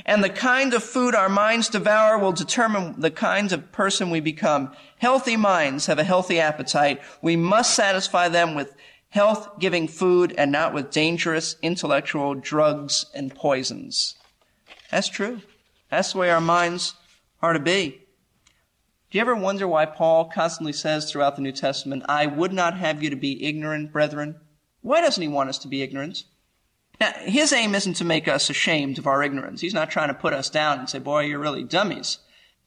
And 0.06 0.24
the 0.24 0.30
kind 0.30 0.74
of 0.74 0.84
food 0.84 1.16
our 1.16 1.30
minds 1.30 1.70
devour 1.70 2.18
will 2.18 2.32
determine 2.32 3.00
the 3.00 3.12
kinds 3.12 3.52
of 3.52 3.72
person 3.72 4.10
we 4.10 4.20
become. 4.20 4.72
Healthy 5.00 5.38
minds 5.38 5.88
have 5.88 6.00
a 6.00 6.04
healthy 6.04 6.40
appetite. 6.40 7.02
We 7.22 7.36
must 7.36 7.74
satisfy 7.74 8.30
them 8.30 8.54
with 8.54 8.76
health 9.10 9.60
giving 9.60 9.88
food 9.88 10.34
and 10.38 10.52
not 10.52 10.74
with 10.74 10.92
dangerous 10.92 11.56
intellectual 11.62 12.36
drugs 12.36 13.08
and 13.16 13.34
poisons. 13.34 14.16
That's 14.92 15.10
true. 15.10 15.42
That's 15.90 16.14
the 16.14 16.20
way 16.20 16.30
our 16.30 16.42
minds 16.42 16.94
are 17.42 17.54
to 17.54 17.60
be. 17.60 18.07
Do 19.10 19.18
you 19.18 19.22
ever 19.22 19.36
wonder 19.36 19.68
why 19.68 19.86
Paul 19.86 20.26
constantly 20.26 20.74
says 20.74 21.10
throughout 21.10 21.38
the 21.38 21.42
New 21.42 21.54
Testament, 21.54 22.04
I 22.10 22.26
would 22.26 22.52
not 22.52 22.78
have 22.78 23.02
you 23.02 23.10
to 23.10 23.16
be 23.16 23.46
ignorant, 23.46 23.94
brethren? 23.94 24.36
Why 24.82 25.00
doesn't 25.00 25.22
he 25.22 25.30
want 25.30 25.50
us 25.50 25.58
to 25.60 25.70
be 25.70 25.82
ignorant? 25.82 26.26
Now, 27.00 27.12
his 27.20 27.54
aim 27.54 27.74
isn't 27.74 27.94
to 27.96 28.06
make 28.06 28.28
us 28.28 28.50
ashamed 28.50 28.98
of 28.98 29.08
our 29.08 29.24
ignorance. 29.24 29.62
He's 29.62 29.74
not 29.74 29.90
trying 29.90 30.10
to 30.10 30.14
put 30.14 30.34
us 30.34 30.50
down 30.50 30.80
and 30.80 30.90
say, 30.90 31.00
boy, 31.00 31.22
you're 31.22 31.40
really 31.40 31.64
dummies. 31.64 32.18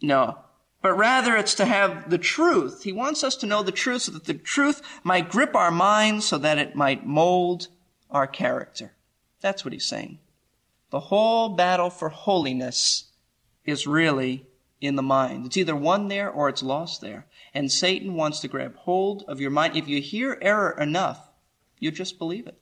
No. 0.00 0.38
But 0.80 0.94
rather 0.94 1.36
it's 1.36 1.54
to 1.56 1.66
have 1.66 2.08
the 2.08 2.18
truth. 2.18 2.84
He 2.84 2.92
wants 2.92 3.22
us 3.22 3.36
to 3.36 3.46
know 3.46 3.62
the 3.62 3.72
truth 3.72 4.02
so 4.02 4.12
that 4.12 4.24
the 4.24 4.34
truth 4.34 4.80
might 5.04 5.28
grip 5.28 5.54
our 5.54 5.70
minds 5.70 6.24
so 6.24 6.38
that 6.38 6.58
it 6.58 6.74
might 6.74 7.04
mold 7.04 7.68
our 8.10 8.26
character. 8.26 8.94
That's 9.42 9.62
what 9.64 9.74
he's 9.74 9.86
saying. 9.86 10.20
The 10.90 11.00
whole 11.00 11.50
battle 11.50 11.90
for 11.90 12.08
holiness 12.08 13.04
is 13.64 13.86
really 13.86 14.46
in 14.80 14.96
the 14.96 15.02
mind. 15.02 15.46
It's 15.46 15.56
either 15.56 15.76
won 15.76 16.08
there 16.08 16.30
or 16.30 16.48
it's 16.48 16.62
lost 16.62 17.00
there. 17.00 17.26
And 17.52 17.70
Satan 17.70 18.14
wants 18.14 18.40
to 18.40 18.48
grab 18.48 18.76
hold 18.76 19.24
of 19.28 19.40
your 19.40 19.50
mind. 19.50 19.76
If 19.76 19.88
you 19.88 20.00
hear 20.00 20.38
error 20.40 20.76
enough, 20.78 21.28
you 21.78 21.90
just 21.90 22.18
believe 22.18 22.46
it. 22.46 22.58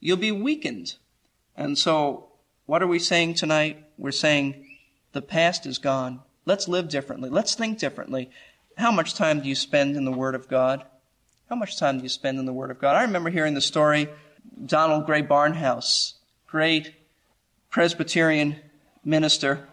You'll 0.00 0.16
be 0.16 0.32
weakened. 0.32 0.96
And 1.56 1.78
so, 1.78 2.28
what 2.66 2.82
are 2.82 2.86
we 2.86 2.98
saying 2.98 3.34
tonight? 3.34 3.84
We're 3.96 4.10
saying 4.10 4.66
the 5.12 5.22
past 5.22 5.66
is 5.66 5.78
gone. 5.78 6.20
Let's 6.44 6.68
live 6.68 6.88
differently. 6.88 7.30
Let's 7.30 7.54
think 7.54 7.78
differently. 7.78 8.30
How 8.76 8.90
much 8.90 9.14
time 9.14 9.40
do 9.40 9.48
you 9.48 9.54
spend 9.54 9.96
in 9.96 10.04
the 10.04 10.12
Word 10.12 10.34
of 10.34 10.48
God? 10.48 10.84
How 11.48 11.56
much 11.56 11.78
time 11.78 11.98
do 11.98 12.02
you 12.02 12.08
spend 12.08 12.38
in 12.38 12.44
the 12.44 12.52
Word 12.52 12.70
of 12.70 12.80
God? 12.80 12.96
I 12.96 13.02
remember 13.02 13.30
hearing 13.30 13.54
the 13.54 13.60
story, 13.60 14.08
Donald 14.64 15.06
Grey 15.06 15.22
Barnhouse, 15.22 16.14
great 16.46 16.92
Presbyterian 17.70 18.56
minister, 19.04 19.66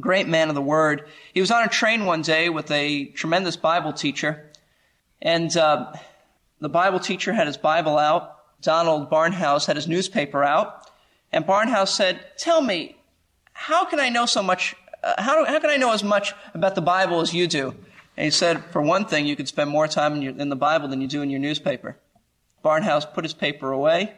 great 0.00 0.28
man 0.28 0.48
of 0.48 0.54
the 0.54 0.62
word. 0.62 1.08
He 1.32 1.40
was 1.40 1.50
on 1.50 1.64
a 1.64 1.68
train 1.68 2.04
one 2.04 2.22
day 2.22 2.48
with 2.48 2.70
a 2.70 3.06
tremendous 3.06 3.56
Bible 3.56 3.92
teacher, 3.92 4.50
and 5.20 5.54
uh, 5.56 5.92
the 6.60 6.68
Bible 6.68 7.00
teacher 7.00 7.32
had 7.32 7.46
his 7.46 7.56
Bible 7.56 7.98
out. 7.98 8.32
Donald 8.60 9.10
Barnhouse 9.10 9.66
had 9.66 9.76
his 9.76 9.86
newspaper 9.86 10.42
out, 10.42 10.90
and 11.32 11.46
Barnhouse 11.46 11.88
said, 11.88 12.20
"Tell 12.36 12.60
me, 12.60 12.96
how 13.52 13.84
can 13.84 14.00
I 14.00 14.08
know 14.08 14.26
so 14.26 14.42
much? 14.42 14.74
Uh, 15.02 15.14
how, 15.18 15.44
how 15.44 15.58
can 15.60 15.70
I 15.70 15.76
know 15.76 15.92
as 15.92 16.02
much 16.02 16.34
about 16.54 16.74
the 16.74 16.82
Bible 16.82 17.20
as 17.20 17.34
you 17.34 17.46
do?" 17.46 17.74
And 18.16 18.24
he 18.24 18.30
said, 18.30 18.64
"For 18.72 18.82
one 18.82 19.04
thing, 19.04 19.26
you 19.26 19.36
could 19.36 19.48
spend 19.48 19.70
more 19.70 19.88
time 19.88 20.14
in, 20.14 20.22
your, 20.22 20.38
in 20.38 20.48
the 20.48 20.56
Bible 20.56 20.88
than 20.88 21.00
you 21.00 21.08
do 21.08 21.22
in 21.22 21.30
your 21.30 21.40
newspaper." 21.40 21.96
Barnhouse 22.64 23.12
put 23.12 23.24
his 23.24 23.34
paper 23.34 23.70
away, 23.70 24.14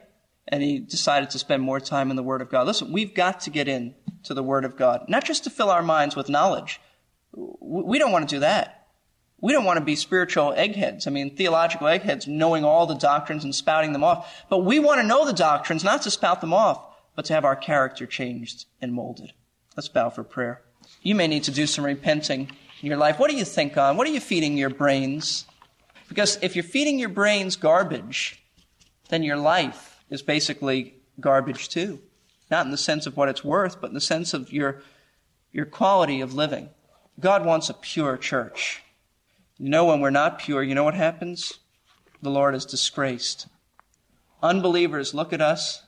and 0.47 0.63
he 0.63 0.79
decided 0.79 1.29
to 1.31 1.39
spend 1.39 1.61
more 1.61 1.79
time 1.79 2.09
in 2.09 2.15
the 2.15 2.23
Word 2.23 2.41
of 2.41 2.49
God. 2.49 2.65
Listen, 2.65 2.91
we've 2.91 3.13
got 3.13 3.41
to 3.41 3.49
get 3.49 3.67
in 3.67 3.93
to 4.23 4.33
the 4.33 4.43
Word 4.43 4.65
of 4.65 4.77
God, 4.77 5.05
not 5.07 5.25
just 5.25 5.43
to 5.45 5.49
fill 5.49 5.69
our 5.69 5.83
minds 5.83 6.15
with 6.15 6.29
knowledge. 6.29 6.81
We 7.33 7.99
don't 7.99 8.11
want 8.11 8.27
to 8.27 8.35
do 8.35 8.39
that. 8.39 8.87
We 9.41 9.53
don't 9.53 9.65
want 9.65 9.79
to 9.79 9.85
be 9.85 9.95
spiritual 9.95 10.53
eggheads. 10.53 11.07
I 11.07 11.11
mean, 11.11 11.35
theological 11.35 11.87
eggheads, 11.87 12.27
knowing 12.27 12.65
all 12.65 12.85
the 12.85 12.95
doctrines 12.95 13.43
and 13.43 13.55
spouting 13.55 13.93
them 13.93 14.03
off. 14.03 14.43
But 14.49 14.59
we 14.59 14.79
want 14.79 14.99
to 14.99 15.07
know 15.07 15.25
the 15.25 15.33
doctrines, 15.33 15.83
not 15.83 16.01
to 16.01 16.11
spout 16.11 16.41
them 16.41 16.53
off, 16.53 16.83
but 17.15 17.25
to 17.25 17.33
have 17.33 17.45
our 17.45 17.55
character 17.55 18.05
changed 18.05 18.65
and 18.81 18.93
molded. 18.93 19.33
Let's 19.77 19.87
bow 19.87 20.09
for 20.09 20.23
prayer. 20.23 20.61
You 21.01 21.15
may 21.15 21.27
need 21.27 21.43
to 21.43 21.51
do 21.51 21.67
some 21.67 21.85
repenting 21.85 22.51
in 22.81 22.87
your 22.87 22.97
life. 22.97 23.19
What 23.19 23.29
do 23.29 23.37
you 23.37 23.45
think 23.45 23.77
on? 23.77 23.95
What 23.95 24.07
are 24.07 24.11
you 24.11 24.19
feeding 24.19 24.57
your 24.57 24.69
brains? 24.69 25.45
Because 26.09 26.37
if 26.41 26.55
you're 26.55 26.63
feeding 26.63 26.99
your 26.99 27.09
brains 27.09 27.55
garbage, 27.55 28.43
then 29.09 29.23
your 29.23 29.37
life 29.37 30.03
is 30.09 30.21
basically 30.21 30.95
garbage 31.19 31.69
too. 31.69 32.01
Not 32.49 32.65
in 32.65 32.71
the 32.71 32.77
sense 32.77 33.05
of 33.05 33.15
what 33.15 33.29
it's 33.29 33.43
worth, 33.43 33.79
but 33.79 33.89
in 33.89 33.93
the 33.93 34.01
sense 34.01 34.33
of 34.33 34.51
your, 34.51 34.81
your 35.51 35.65
quality 35.65 36.21
of 36.21 36.33
living. 36.33 36.69
God 37.19 37.45
wants 37.45 37.69
a 37.69 37.73
pure 37.73 38.17
church. 38.17 38.81
You 39.57 39.69
know, 39.69 39.85
when 39.85 39.99
we're 39.99 40.09
not 40.09 40.39
pure, 40.39 40.63
you 40.63 40.73
know 40.73 40.83
what 40.83 40.93
happens? 40.93 41.59
The 42.21 42.29
Lord 42.29 42.55
is 42.55 42.65
disgraced. 42.65 43.47
Unbelievers 44.41 45.13
look 45.13 45.33
at 45.33 45.41
us 45.41 45.83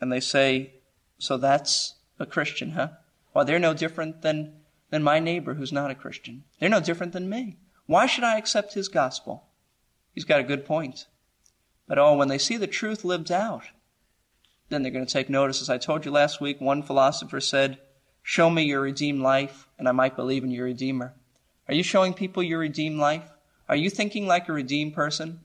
and 0.00 0.12
they 0.12 0.20
say, 0.20 0.74
So 1.18 1.36
that's 1.36 1.94
a 2.18 2.26
Christian, 2.26 2.72
huh? 2.72 2.88
Well, 3.32 3.44
they're 3.44 3.58
no 3.58 3.74
different 3.74 4.22
than, 4.22 4.54
than 4.90 5.02
my 5.02 5.20
neighbor 5.20 5.54
who's 5.54 5.72
not 5.72 5.90
a 5.90 5.94
Christian. 5.94 6.44
They're 6.58 6.68
no 6.68 6.80
different 6.80 7.12
than 7.12 7.28
me. 7.28 7.56
Why 7.86 8.06
should 8.06 8.24
I 8.24 8.36
accept 8.36 8.74
his 8.74 8.88
gospel? 8.88 9.44
He's 10.12 10.24
got 10.24 10.40
a 10.40 10.44
good 10.44 10.66
point. 10.66 11.06
But 11.86 11.98
oh, 11.98 12.14
when 12.14 12.28
they 12.28 12.38
see 12.38 12.56
the 12.56 12.66
truth 12.66 13.04
lived 13.04 13.32
out, 13.32 13.64
then 14.68 14.82
they're 14.82 14.92
going 14.92 15.06
to 15.06 15.12
take 15.12 15.30
notice. 15.30 15.62
As 15.62 15.70
I 15.70 15.78
told 15.78 16.04
you 16.04 16.10
last 16.10 16.40
week, 16.40 16.60
one 16.60 16.82
philosopher 16.82 17.40
said, 17.40 17.78
Show 18.22 18.50
me 18.50 18.64
your 18.64 18.82
redeemed 18.82 19.20
life, 19.20 19.66
and 19.78 19.88
I 19.88 19.92
might 19.92 20.16
believe 20.16 20.44
in 20.44 20.50
your 20.50 20.66
Redeemer. 20.66 21.14
Are 21.68 21.74
you 21.74 21.82
showing 21.82 22.14
people 22.14 22.42
your 22.42 22.60
redeemed 22.60 22.98
life? 22.98 23.30
Are 23.68 23.76
you 23.76 23.90
thinking 23.90 24.26
like 24.26 24.48
a 24.48 24.52
redeemed 24.52 24.94
person? 24.94 25.40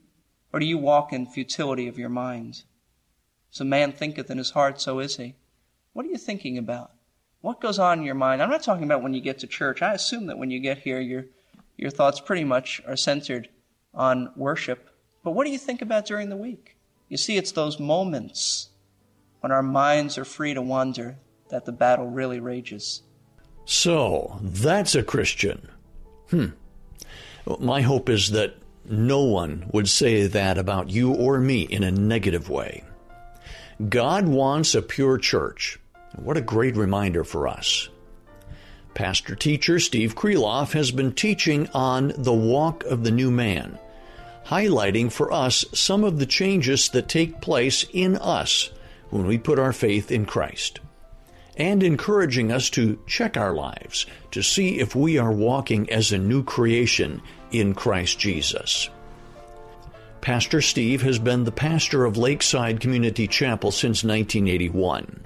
Or 0.53 0.59
do 0.59 0.65
you 0.65 0.77
walk 0.77 1.11
in 1.11 1.25
futility 1.25 1.87
of 1.87 1.97
your 1.97 2.09
mind? 2.09 2.63
As 3.53 3.59
a 3.59 3.65
man 3.65 3.91
thinketh 3.91 4.31
in 4.31 4.37
his 4.37 4.51
heart, 4.51 4.79
so 4.79 4.99
is 4.99 5.17
he. 5.17 5.35
What 5.91 6.05
are 6.05 6.09
you 6.09 6.17
thinking 6.17 6.57
about? 6.57 6.91
What 7.41 7.59
goes 7.59 7.77
on 7.77 7.99
in 7.99 8.05
your 8.05 8.15
mind? 8.15 8.41
I'm 8.41 8.49
not 8.49 8.63
talking 8.63 8.85
about 8.85 9.03
when 9.03 9.13
you 9.13 9.19
get 9.19 9.39
to 9.39 9.47
church. 9.47 9.81
I 9.81 9.93
assume 9.93 10.27
that 10.27 10.37
when 10.37 10.49
you 10.49 10.59
get 10.59 10.79
here, 10.79 11.01
your, 11.01 11.25
your 11.75 11.89
thoughts 11.89 12.21
pretty 12.21 12.45
much 12.45 12.81
are 12.87 12.95
centered 12.95 13.49
on 13.93 14.31
worship. 14.35 14.89
But 15.23 15.31
what 15.31 15.45
do 15.45 15.51
you 15.51 15.57
think 15.57 15.81
about 15.81 16.05
during 16.05 16.29
the 16.29 16.37
week? 16.37 16.77
You 17.09 17.17
see, 17.17 17.35
it's 17.35 17.51
those 17.51 17.79
moments 17.79 18.69
when 19.43 19.51
our 19.51 19.61
minds 19.61 20.17
are 20.17 20.23
free 20.23 20.53
to 20.53 20.61
wander, 20.61 21.17
that 21.49 21.65
the 21.65 21.71
battle 21.73 22.09
really 22.09 22.39
rages. 22.39 23.01
So, 23.65 24.39
that's 24.41 24.95
a 24.95 25.03
Christian. 25.03 25.67
Hmm. 26.29 26.51
My 27.59 27.81
hope 27.81 28.07
is 28.07 28.31
that 28.31 28.55
no 28.85 29.23
one 29.23 29.69
would 29.73 29.89
say 29.89 30.27
that 30.27 30.57
about 30.57 30.89
you 30.89 31.13
or 31.13 31.41
me 31.41 31.63
in 31.63 31.83
a 31.83 31.91
negative 31.91 32.49
way. 32.49 32.85
God 33.89 34.29
wants 34.29 34.75
a 34.75 34.81
pure 34.81 35.17
church. 35.17 35.77
What 36.15 36.37
a 36.37 36.41
great 36.41 36.77
reminder 36.77 37.25
for 37.25 37.49
us. 37.49 37.89
Pastor 38.93 39.35
teacher 39.35 39.77
Steve 39.81 40.15
Kreloff 40.15 40.71
has 40.71 40.91
been 40.91 41.11
teaching 41.11 41.67
on 41.73 42.13
the 42.17 42.31
walk 42.31 42.85
of 42.85 43.03
the 43.03 43.11
new 43.11 43.29
man, 43.29 43.77
highlighting 44.45 45.11
for 45.11 45.33
us 45.33 45.65
some 45.73 46.05
of 46.05 46.17
the 46.17 46.25
changes 46.25 46.87
that 46.89 47.09
take 47.09 47.41
place 47.41 47.85
in 47.91 48.15
us 48.15 48.69
when 49.13 49.27
we 49.27 49.37
put 49.37 49.59
our 49.59 49.71
faith 49.71 50.11
in 50.11 50.25
Christ, 50.25 50.79
and 51.55 51.83
encouraging 51.83 52.51
us 52.51 52.71
to 52.71 52.99
check 53.05 53.37
our 53.37 53.53
lives 53.53 54.07
to 54.31 54.41
see 54.41 54.79
if 54.79 54.95
we 54.95 55.19
are 55.19 55.31
walking 55.31 55.87
as 55.91 56.11
a 56.11 56.17
new 56.17 56.43
creation 56.43 57.21
in 57.51 57.75
Christ 57.75 58.17
Jesus. 58.17 58.89
Pastor 60.21 60.61
Steve 60.61 61.03
has 61.03 61.19
been 61.19 61.43
the 61.43 61.51
pastor 61.51 62.05
of 62.05 62.17
Lakeside 62.17 62.79
Community 62.79 63.27
Chapel 63.27 63.71
since 63.71 64.03
1981. 64.03 65.23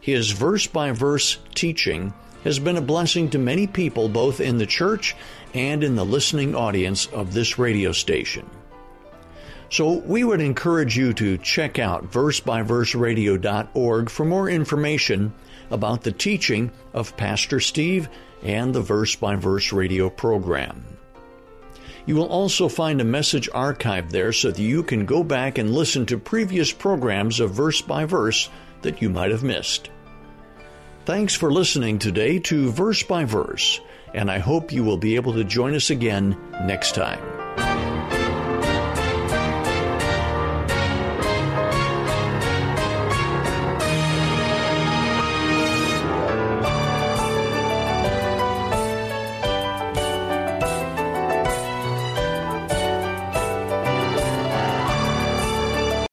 His 0.00 0.30
verse 0.30 0.66
by 0.66 0.92
verse 0.92 1.36
teaching 1.54 2.14
has 2.44 2.58
been 2.58 2.78
a 2.78 2.80
blessing 2.80 3.28
to 3.30 3.38
many 3.38 3.66
people 3.66 4.08
both 4.08 4.40
in 4.40 4.56
the 4.56 4.66
church 4.66 5.14
and 5.52 5.84
in 5.84 5.94
the 5.94 6.06
listening 6.06 6.54
audience 6.54 7.04
of 7.06 7.34
this 7.34 7.58
radio 7.58 7.92
station. 7.92 8.48
So 9.68 9.98
we 9.98 10.24
would 10.24 10.40
encourage 10.40 10.96
you 10.96 11.12
to 11.14 11.38
check 11.38 11.78
out 11.78 12.10
versebyverseradio.org 12.10 14.10
for 14.10 14.24
more 14.24 14.48
information 14.48 15.32
about 15.70 16.02
the 16.02 16.12
teaching 16.12 16.70
of 16.94 17.16
Pastor 17.16 17.60
Steve 17.60 18.08
and 18.42 18.74
the 18.74 18.80
Verse 18.80 19.16
by 19.16 19.36
Verse 19.36 19.72
radio 19.72 20.08
program. 20.08 20.84
You 22.06 22.14
will 22.14 22.28
also 22.28 22.68
find 22.68 23.00
a 23.00 23.04
message 23.04 23.50
archived 23.50 24.10
there 24.10 24.32
so 24.32 24.52
that 24.52 24.62
you 24.62 24.84
can 24.84 25.06
go 25.06 25.24
back 25.24 25.58
and 25.58 25.74
listen 25.74 26.06
to 26.06 26.18
previous 26.18 26.72
programs 26.72 27.40
of 27.40 27.50
verse 27.50 27.80
by 27.80 28.04
verse 28.04 28.48
that 28.82 29.02
you 29.02 29.10
might 29.10 29.32
have 29.32 29.42
missed. 29.42 29.90
Thanks 31.04 31.34
for 31.34 31.52
listening 31.52 31.98
today 31.98 32.38
to 32.40 32.70
Verse 32.70 33.02
by 33.02 33.24
Verse, 33.24 33.80
and 34.14 34.30
I 34.30 34.38
hope 34.38 34.72
you 34.72 34.84
will 34.84 34.96
be 34.96 35.16
able 35.16 35.34
to 35.34 35.44
join 35.44 35.74
us 35.74 35.90
again 35.90 36.36
next 36.64 36.94
time. 36.94 37.65